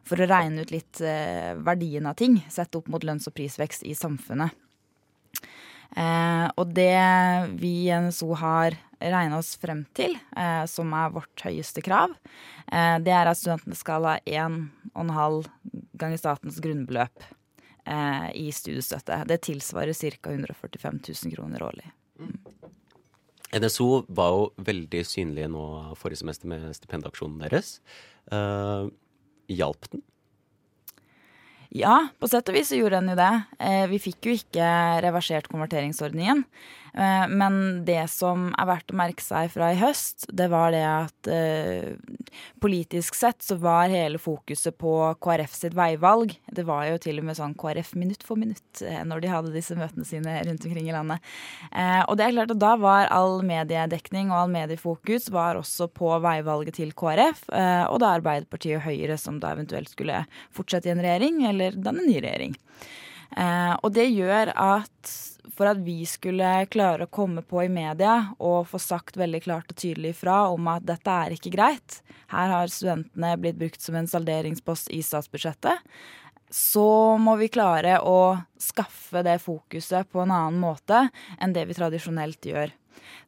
for 0.05 0.21
å 0.21 0.29
regne 0.29 0.65
ut 0.65 0.75
litt 0.75 1.01
verdien 1.65 2.09
av 2.09 2.19
ting, 2.21 2.43
sett 2.53 2.77
opp 2.77 2.89
mot 2.89 3.05
lønns- 3.05 3.29
og 3.29 3.37
prisvekst 3.37 3.85
i 3.89 3.97
samfunnet. 3.97 4.53
Og 5.99 6.69
det 6.77 7.01
vi 7.59 7.71
i 7.89 7.93
NSO 7.97 8.35
har 8.37 8.77
regna 9.01 9.39
oss 9.39 9.57
frem 9.57 9.85
til, 9.95 10.17
eh, 10.37 10.65
som 10.67 10.93
er 10.95 11.11
vårt 11.11 11.45
høyeste 11.45 11.83
krav, 11.83 12.15
eh, 12.73 12.99
det 12.99 13.13
er 13.13 13.27
at 13.27 13.39
studentene 13.39 13.77
skal 13.77 14.05
ha 14.05 14.19
1,5 14.27 15.47
ganger 15.97 16.19
statens 16.19 16.61
grunnbeløp 16.61 17.23
eh, 17.89 18.29
i 18.37 18.49
studiestøtte. 18.55 19.23
Det 19.29 19.41
tilsvarer 19.49 19.97
ca. 19.97 20.35
145 20.35 21.01
000 21.09 21.35
kroner 21.35 21.65
årlig. 21.65 21.89
NSO 23.57 24.05
var 24.13 24.35
jo 24.35 24.49
veldig 24.61 25.03
synlige 25.09 25.49
nå 25.49 25.65
forrige 25.97 26.21
semester 26.21 26.51
med 26.53 26.69
stipendaksjonen 26.77 27.41
deres. 27.47 27.79
Eh, 28.33 28.91
Hjalp 29.49 29.89
den? 29.89 30.03
Ja, 31.73 32.09
på 32.21 32.29
sett 32.29 32.49
og 32.49 32.57
vis 32.57 32.71
så 32.73 32.79
gjorde 32.79 33.01
den 33.01 33.13
jo 33.13 33.19
det. 33.19 33.33
Eh, 33.61 33.85
vi 33.91 34.01
fikk 34.01 34.29
jo 34.29 34.37
ikke 34.37 34.69
reversert 35.05 35.49
konverteringsordningen. 35.53 36.45
Eh, 36.95 37.29
men 37.29 37.85
det 37.85 38.05
som 38.13 38.49
er 38.59 38.69
verdt 38.69 38.93
å 38.93 38.99
merke 38.99 39.25
seg 39.25 39.51
fra 39.53 39.71
i 39.73 39.79
høst, 39.81 40.27
det 40.35 40.49
var 40.53 40.73
det 40.75 40.85
at 40.87 41.31
eh, 41.33 41.95
politisk 42.63 43.19
sett 43.19 43.45
så 43.45 43.59
var 43.61 43.93
hele 43.93 44.21
fokuset 44.21 44.77
på 44.79 44.95
KrF 45.23 45.57
sitt 45.57 45.77
veivalg. 45.79 46.35
Det 46.55 46.65
var 46.69 46.87
jo 46.89 47.01
til 47.03 47.21
og 47.21 47.29
med 47.29 47.39
sånn 47.39 47.57
KrF 47.59 47.95
minutt 47.99 48.25
for 48.27 48.41
minutt 48.41 48.83
eh, 48.85 49.03
når 49.07 49.25
de 49.25 49.33
hadde 49.33 49.55
disse 49.55 49.77
møtene 49.79 50.07
sine 50.09 50.39
rundt 50.49 50.69
omkring 50.69 50.89
i 50.89 50.95
landet. 50.95 51.25
Og 52.09 52.15
det 52.19 52.25
er 52.25 52.35
klart 52.35 52.53
at 52.53 52.61
da 52.61 52.75
var 52.81 53.11
all 53.15 53.41
mediedekning 53.47 54.31
og 54.31 54.39
all 54.43 54.53
mediefokus 54.53 55.29
var 55.35 55.59
også 55.59 55.89
på 55.95 56.11
veivalget 56.25 56.79
til 56.79 56.93
KrF, 56.97 57.45
og 57.49 57.99
da 58.03 58.13
Arbeiderpartiet 58.17 58.79
og 58.79 58.87
Høyre 58.87 59.19
som 59.21 59.39
da 59.43 59.53
eventuelt 59.55 59.91
skulle 59.93 60.23
fortsette 60.55 60.91
i 60.91 60.95
en 60.95 61.03
regjering, 61.05 61.43
eller 61.51 61.77
danne 61.77 62.07
ny 62.07 62.17
regjering. 62.19 62.57
Eh, 63.37 63.75
og 63.83 63.93
det 63.97 64.09
gjør 64.11 64.53
at 64.55 65.17
for 65.59 65.67
at 65.67 65.81
vi 65.83 66.05
skulle 66.07 66.47
klare 66.71 67.09
å 67.09 67.11
komme 67.11 67.43
på 67.43 67.65
i 67.65 67.73
media 67.73 68.31
og 68.39 68.69
få 68.71 68.79
sagt 68.83 69.19
veldig 69.19 69.41
klart 69.43 69.73
og 69.73 69.81
tydelig 69.81 70.15
fra 70.21 70.45
om 70.53 70.71
at 70.71 70.87
dette 70.87 71.11
er 71.11 71.35
ikke 71.35 71.53
greit, 71.57 71.99
her 72.31 72.53
har 72.53 72.71
studentene 72.71 73.35
blitt 73.43 73.59
brukt 73.59 73.83
som 73.83 73.99
en 73.99 74.07
salderingspost 74.11 74.93
i 74.95 75.01
statsbudsjettet, 75.03 75.83
så 76.51 77.19
må 77.21 77.35
vi 77.41 77.51
klare 77.53 77.99
å 78.01 78.39
skaffe 78.61 79.25
det 79.27 79.41
fokuset 79.43 80.09
på 80.09 80.23
en 80.23 80.33
annen 80.33 80.63
måte 80.63 81.09
enn 81.43 81.53
det 81.57 81.67
vi 81.69 81.77
tradisjonelt 81.77 82.49
gjør. 82.53 82.73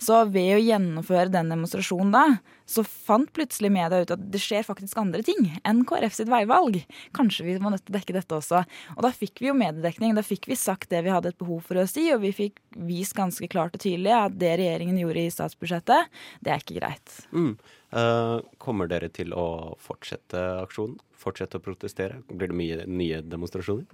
Så 0.00 0.22
ved 0.32 0.54
å 0.56 0.62
gjennomføre 0.62 1.30
den 1.32 1.52
demonstrasjonen 1.52 2.14
da, 2.14 2.24
så 2.70 2.84
fant 2.86 3.30
plutselig 3.34 3.72
media 3.74 4.04
ut 4.04 4.12
at 4.14 4.22
det 4.30 4.40
skjer 4.42 4.62
faktisk 4.66 4.98
andre 5.00 5.24
ting 5.26 5.48
enn 5.66 5.82
KrF 5.88 6.14
sitt 6.14 6.30
veivalg. 6.30 6.78
Kanskje 7.16 7.48
vi 7.48 7.56
var 7.58 7.74
nødt 7.74 7.82
til 7.86 7.94
å 7.94 7.98
dekke 7.98 8.14
dette 8.14 8.36
også. 8.36 8.62
Og 8.94 9.02
da 9.06 9.10
fikk 9.14 9.42
vi 9.42 9.50
jo 9.50 9.56
mediedekning. 9.58 10.14
Da 10.14 10.22
fikk 10.26 10.46
vi 10.50 10.58
sagt 10.58 10.92
det 10.94 11.02
vi 11.06 11.12
hadde 11.12 11.32
et 11.32 11.40
behov 11.40 11.64
for 11.66 11.80
å 11.80 11.86
si, 11.90 12.06
og 12.14 12.22
vi 12.22 12.30
fikk 12.36 12.60
vist 12.86 13.16
ganske 13.18 13.50
klart 13.50 13.74
og 13.74 13.82
tydelig 13.82 14.14
at 14.14 14.38
det 14.38 14.54
regjeringen 14.60 15.00
gjorde 15.02 15.24
i 15.26 15.34
statsbudsjettet, 15.34 16.20
det 16.44 16.54
er 16.54 16.62
ikke 16.62 16.78
greit. 16.78 17.16
Mm. 17.34 17.56
Uh, 17.90 18.38
kommer 18.62 18.86
dere 18.90 19.10
til 19.10 19.34
å 19.34 19.74
fortsette 19.82 20.38
aksjonen? 20.60 21.00
Fortsette 21.18 21.58
å 21.58 21.64
protestere? 21.64 22.22
Blir 22.30 22.52
det 22.52 22.60
mye 22.60 22.86
nye 22.86 23.18
demonstrasjoner? 23.26 23.88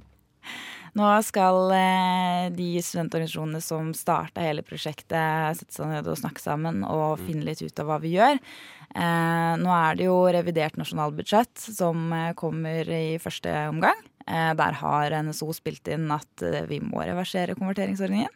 Nå 0.96 1.08
skal 1.26 1.72
eh, 1.76 2.46
de 2.56 2.70
studentorganisasjonene 2.80 3.60
som 3.60 3.90
starta 3.96 4.40
hele 4.40 4.64
prosjektet, 4.64 5.58
sette 5.58 5.74
seg 5.74 5.90
ned 5.90 6.08
og 6.08 6.16
snakke 6.16 6.40
sammen 6.40 6.80
og 6.88 7.20
finne 7.20 7.44
litt 7.44 7.60
ut 7.60 7.82
av 7.82 7.90
hva 7.90 7.98
vi 8.00 8.14
gjør. 8.14 8.40
Eh, 8.96 9.52
nå 9.60 9.74
er 9.76 9.98
det 9.98 10.06
jo 10.06 10.16
revidert 10.32 10.78
nasjonalbudsjett 10.80 11.66
som 11.66 12.08
eh, 12.16 12.32
kommer 12.38 12.88
i 12.88 13.18
første 13.20 13.52
omgang. 13.68 14.00
Der 14.26 14.74
har 14.80 15.12
NSO 15.22 15.52
spilt 15.54 15.86
inn 15.86 16.08
at 16.10 16.42
vi 16.66 16.80
må 16.82 16.98
reversere 17.06 17.54
konverteringsordningen. 17.54 18.32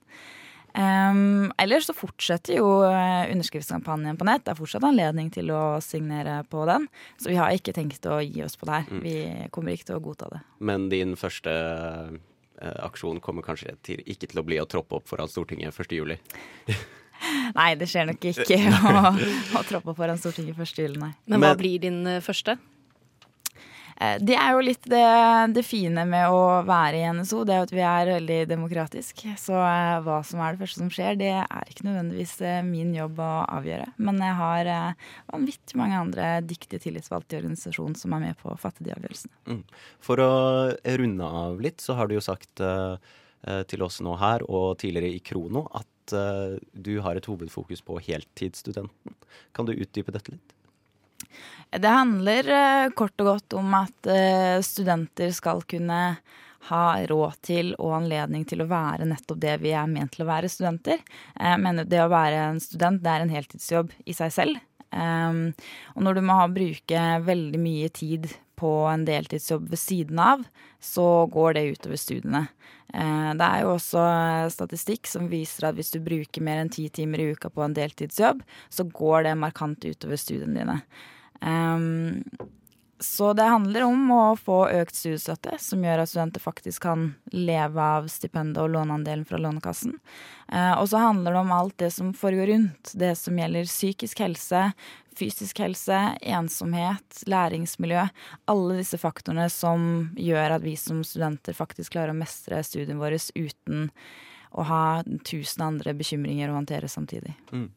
Um, 0.70 1.50
ellers 1.58 1.88
så 1.88 1.94
fortsetter 1.96 2.60
jo 2.60 2.68
underskriftskampanjen 2.84 4.18
på 4.20 4.28
nett. 4.28 4.44
Det 4.46 4.54
er 4.54 4.60
fortsatt 4.60 4.86
anledning 4.86 5.30
til 5.34 5.50
å 5.54 5.80
signere 5.84 6.40
på 6.50 6.64
den. 6.70 6.86
Så 7.20 7.32
vi 7.32 7.38
har 7.40 7.54
ikke 7.54 7.74
tenkt 7.76 8.06
å 8.06 8.20
gi 8.22 8.44
oss 8.46 8.58
på 8.60 8.68
det 8.68 8.80
her. 8.80 8.90
Mm. 8.90 9.02
Vi 9.04 9.16
kommer 9.54 9.74
ikke 9.74 9.90
til 9.90 9.98
å 9.98 10.04
godta 10.04 10.30
det. 10.34 10.42
Men 10.62 10.88
din 10.92 11.16
første 11.18 11.56
uh, 12.62 12.78
aksjon 12.86 13.20
kommer 13.24 13.46
kanskje 13.46 13.74
til, 13.86 14.02
ikke 14.06 14.30
til 14.30 14.42
å 14.42 14.46
bli 14.46 14.60
å 14.62 14.68
troppe 14.70 15.00
opp 15.00 15.10
foran 15.10 15.30
Stortinget 15.30 15.74
1.7. 15.74 16.76
nei, 17.58 17.70
det 17.78 17.88
skjer 17.90 18.10
nok 18.10 18.26
ikke 18.32 18.58
å, 18.90 19.14
å 19.60 19.64
troppe 19.68 19.92
opp 19.92 19.98
foran 20.00 20.20
Stortinget 20.20 20.58
1.7, 20.58 20.98
nei. 21.00 21.14
Men 21.30 21.44
hva 21.44 21.54
blir 21.58 21.82
din 21.82 22.02
eh, 22.08 22.22
første? 22.24 22.56
Eh, 24.00 24.16
det 24.24 24.36
er 24.40 24.54
jo 24.56 24.62
litt 24.64 24.86
det, 24.88 25.04
det, 25.52 25.64
fine 25.66 26.06
med 26.08 26.32
å 26.32 26.62
være 26.66 27.02
i 27.02 27.08
NSO, 27.18 27.42
det 27.44 27.56
er 27.56 27.66
at 27.66 27.74
vi 27.74 27.84
er 27.84 28.12
veldig 28.14 28.38
demokratisk. 28.48 29.24
Så 29.40 29.56
eh, 29.56 29.96
hva 30.06 30.20
som 30.26 30.40
er 30.40 30.54
det 30.56 30.62
første 30.62 30.80
som 30.80 30.90
skjer, 30.92 31.18
det 31.20 31.32
er 31.42 31.72
ikke 31.72 31.84
nødvendigvis 31.88 32.34
eh, 32.48 32.60
min 32.66 32.94
jobb 32.96 33.20
å 33.20 33.30
avgjøre. 33.58 33.90
Men 34.00 34.20
jeg 34.24 34.38
har 34.40 34.70
vanvittig 35.30 35.80
mange 35.80 36.00
andre 36.00 36.30
dyktige 36.46 36.80
tillitsvalgte 36.86 37.36
i 37.36 37.42
organisasjonen 37.42 37.98
som 37.98 38.16
er 38.16 38.24
med 38.24 38.40
på 38.40 38.52
å 38.52 38.58
fatte 38.60 38.86
de 38.86 38.94
avgjørelsene. 38.96 39.34
Mm. 39.50 39.64
For 40.04 40.22
å 40.24 40.30
runde 41.02 41.32
av 41.42 41.60
litt, 41.60 41.84
så 41.84 41.98
har 41.98 42.08
du 42.08 42.16
jo 42.16 42.24
sagt 42.24 42.60
til 42.60 43.82
oss 43.84 44.02
nå 44.04 44.14
her 44.20 44.42
og 44.52 44.74
tidligere 44.82 45.16
i 45.16 45.22
Krono 45.24 45.62
at 45.76 46.12
du 46.12 46.90
har 47.00 47.16
et 47.16 47.28
hovedfokus 47.30 47.80
på 47.86 47.96
heltidsstudenten. 48.04 49.16
Kan 49.56 49.68
du 49.68 49.72
utdype 49.72 50.12
dette 50.12 50.34
litt? 50.34 50.56
Det 51.70 51.88
handler 51.88 52.48
eh, 52.50 52.90
kort 52.98 53.20
og 53.22 53.28
godt 53.28 53.54
om 53.60 53.74
at 53.78 54.08
eh, 54.10 54.58
studenter 54.66 55.30
skal 55.34 55.62
kunne 55.70 56.00
ha 56.70 56.84
råd 57.08 57.36
til 57.46 57.70
og 57.78 57.94
anledning 58.00 58.42
til 58.48 58.64
å 58.64 58.68
være 58.68 59.06
nettopp 59.08 59.38
det 59.40 59.54
vi 59.62 59.70
er 59.72 59.86
ment 59.88 60.10
til 60.16 60.24
å 60.26 60.30
være 60.32 60.50
studenter. 60.50 60.98
Jeg 61.38 61.60
mener 61.62 61.86
det 61.86 62.02
å 62.02 62.10
være 62.10 62.42
en 62.48 62.58
student 62.60 63.00
det 63.04 63.12
er 63.12 63.24
en 63.24 63.32
heltidsjobb 63.32 63.94
i 64.04 64.16
seg 64.16 64.34
selv. 64.34 64.58
Um, 64.90 65.52
og 65.94 66.02
når 66.02 66.18
du 66.18 66.22
må 66.26 66.36
bruke 66.50 67.04
veldig 67.22 67.60
mye 67.62 67.92
tid 67.94 68.26
på 68.58 68.72
en 68.90 69.06
deltidsjobb 69.06 69.70
ved 69.70 69.80
siden 69.80 70.18
av, 70.20 70.42
så 70.82 71.06
går 71.30 71.54
det 71.56 71.64
utover 71.76 72.02
studiene. 72.02 72.42
Det 72.90 73.46
er 73.46 73.62
jo 73.62 73.76
også 73.76 74.02
statistikk 74.50 75.06
som 75.06 75.30
viser 75.30 75.68
at 75.68 75.78
hvis 75.78 75.92
du 75.94 76.00
bruker 76.02 76.42
mer 76.44 76.58
enn 76.60 76.72
ti 76.74 76.88
timer 76.92 77.22
i 77.22 77.28
uka 77.30 77.48
på 77.54 77.62
en 77.64 77.76
deltidsjobb, 77.76 78.42
så 78.68 78.84
går 78.90 79.28
det 79.28 79.38
markant 79.38 79.86
utover 79.86 80.18
studiene 80.20 80.58
dine. 80.58 80.76
Um, 81.40 82.22
så 83.00 83.32
det 83.32 83.42
handler 83.42 83.82
om 83.82 84.10
å 84.12 84.24
få 84.36 84.58
økt 84.76 84.94
studiestøtte, 84.94 85.54
som 85.58 85.84
gjør 85.84 86.02
at 86.02 86.10
studenter 86.10 86.42
faktisk 86.44 86.82
kan 86.84 87.06
leve 87.32 87.80
av 87.80 88.10
stipendet 88.12 88.60
og 88.60 88.74
låneandelen 88.74 89.24
fra 89.24 89.40
Lånekassen. 89.40 89.94
Eh, 90.52 90.74
og 90.76 90.84
så 90.92 91.00
handler 91.00 91.32
det 91.32 91.40
om 91.40 91.54
alt 91.56 91.78
det 91.80 91.90
som 91.96 92.12
foregår 92.12 92.52
rundt. 92.52 92.92
Det 92.92 93.14
som 93.16 93.40
gjelder 93.40 93.70
psykisk 93.70 94.20
helse, 94.20 94.66
fysisk 95.16 95.62
helse, 95.64 96.02
ensomhet, 96.20 97.22
læringsmiljø. 97.24 98.04
Alle 98.52 98.80
disse 98.82 99.00
faktorene 99.00 99.48
som 99.48 100.10
gjør 100.20 100.58
at 100.58 100.66
vi 100.66 100.76
som 100.76 101.00
studenter 101.00 101.56
faktisk 101.56 101.96
klarer 101.96 102.12
å 102.12 102.20
mestre 102.20 102.60
studiene 102.68 103.00
våre 103.00 103.16
uten 103.16 103.88
å 104.50 104.66
ha 104.66 104.82
tusen 105.26 105.64
andre 105.66 105.94
bekymringer 105.96 106.50
å 106.50 106.58
håndtere 106.58 106.90
samtidig. 106.90 107.34
Mm. 107.54 107.68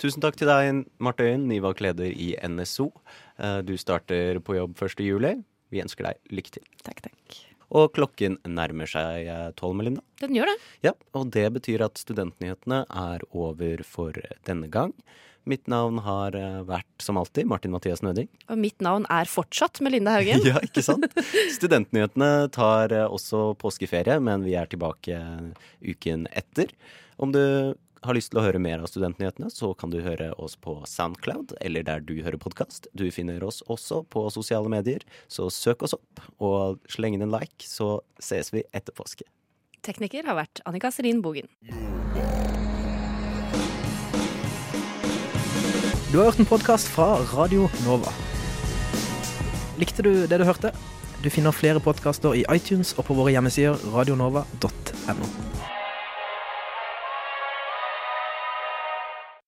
Tusen 0.00 0.22
takk 0.22 0.38
til 0.38 0.50
deg, 0.50 0.84
Marte 1.02 1.26
Øyen, 1.26 1.48
nyvalgt 1.50 1.82
leder 1.84 2.12
i 2.12 2.32
NSO. 2.46 2.90
Eh, 3.38 3.60
du 3.66 3.76
starter 3.80 4.40
på 4.44 4.58
jobb 4.58 4.76
1. 4.78 5.04
juli. 5.06 5.36
Vi 5.70 5.82
ønsker 5.82 6.10
deg 6.10 6.34
lykke 6.34 6.58
til. 6.58 6.66
Takk, 6.86 7.02
takk. 7.08 7.40
Og 7.70 7.92
klokken 7.94 8.38
nærmer 8.48 8.90
seg 8.90 9.30
eh, 9.30 9.48
tolv, 9.58 9.76
Melinda. 9.78 10.02
Den 10.22 10.34
gjør 10.36 10.50
det. 10.50 10.56
Ja, 10.90 10.94
Og 11.14 11.30
det 11.34 11.46
betyr 11.54 11.86
at 11.86 12.00
Studentnyhetene 12.02 12.84
er 12.88 13.24
over 13.30 13.84
for 13.86 14.16
denne 14.48 14.70
gang. 14.72 14.94
Mitt 15.48 15.70
navn 15.70 16.02
har 16.04 16.34
eh, 16.36 16.60
vært, 16.68 16.88
som 17.00 17.18
alltid, 17.20 17.48
Martin 17.48 17.72
Mathias 17.72 18.02
Nøding. 18.04 18.28
Og 18.52 18.58
mitt 18.60 18.82
navn 18.84 19.06
er 19.12 19.30
fortsatt 19.30 19.80
Melinda 19.84 20.18
Haugen. 20.18 20.42
ja, 20.50 20.60
ikke 20.66 20.84
sant? 20.84 21.06
Studentnyhetene 21.56 22.50
tar 22.54 22.92
eh, 22.94 23.06
også 23.06 23.54
påskeferie, 23.60 24.18
men 24.22 24.44
vi 24.46 24.56
er 24.58 24.68
tilbake 24.70 25.20
uken 25.80 26.26
etter. 26.36 26.74
Om 27.20 27.32
du 27.36 27.42
har 28.06 28.16
lyst 28.16 28.32
til 28.32 28.40
å 28.40 28.44
høre 28.44 28.60
mer 28.62 28.80
av 28.80 28.88
Studentnyhetene, 28.88 29.50
så 29.52 29.72
kan 29.78 29.92
du 29.92 29.98
høre 30.04 30.30
oss 30.40 30.56
på 30.56 30.78
Soundcloud, 30.88 31.54
eller 31.60 31.84
der 31.86 32.04
du 32.04 32.14
hører 32.24 32.40
podkast. 32.40 32.88
Du 32.96 33.06
finner 33.12 33.44
oss 33.44 33.60
også 33.68 34.02
på 34.12 34.24
sosiale 34.32 34.70
medier, 34.72 35.04
så 35.28 35.50
søk 35.52 35.84
oss 35.84 35.96
opp, 35.96 36.22
og 36.40 36.80
sleng 36.90 37.16
inn 37.16 37.26
en 37.26 37.34
like, 37.34 37.66
så 37.66 37.98
ses 38.22 38.52
vi 38.54 38.64
etter 38.72 38.96
påske. 38.96 39.26
Tekniker 39.84 40.26
har 40.28 40.36
vært 40.40 40.62
Annika 40.68 40.92
Serin 40.92 41.22
Bogen. 41.24 41.48
Du 46.10 46.18
har 46.18 46.26
hørt 46.26 46.40
en 46.42 46.48
podkast 46.48 46.90
fra 46.90 47.14
Radio 47.36 47.68
Nova. 47.84 48.12
Likte 49.80 50.04
du 50.04 50.26
det 50.28 50.40
du 50.40 50.44
hørte? 50.48 50.72
Du 51.20 51.28
finner 51.32 51.52
flere 51.52 51.80
podkaster 51.84 52.34
i 52.36 52.46
iTunes 52.52 52.94
og 52.96 53.06
på 53.08 53.16
våre 53.16 53.32
hjemmesider 53.36 53.76
radionova.no. 53.92 55.59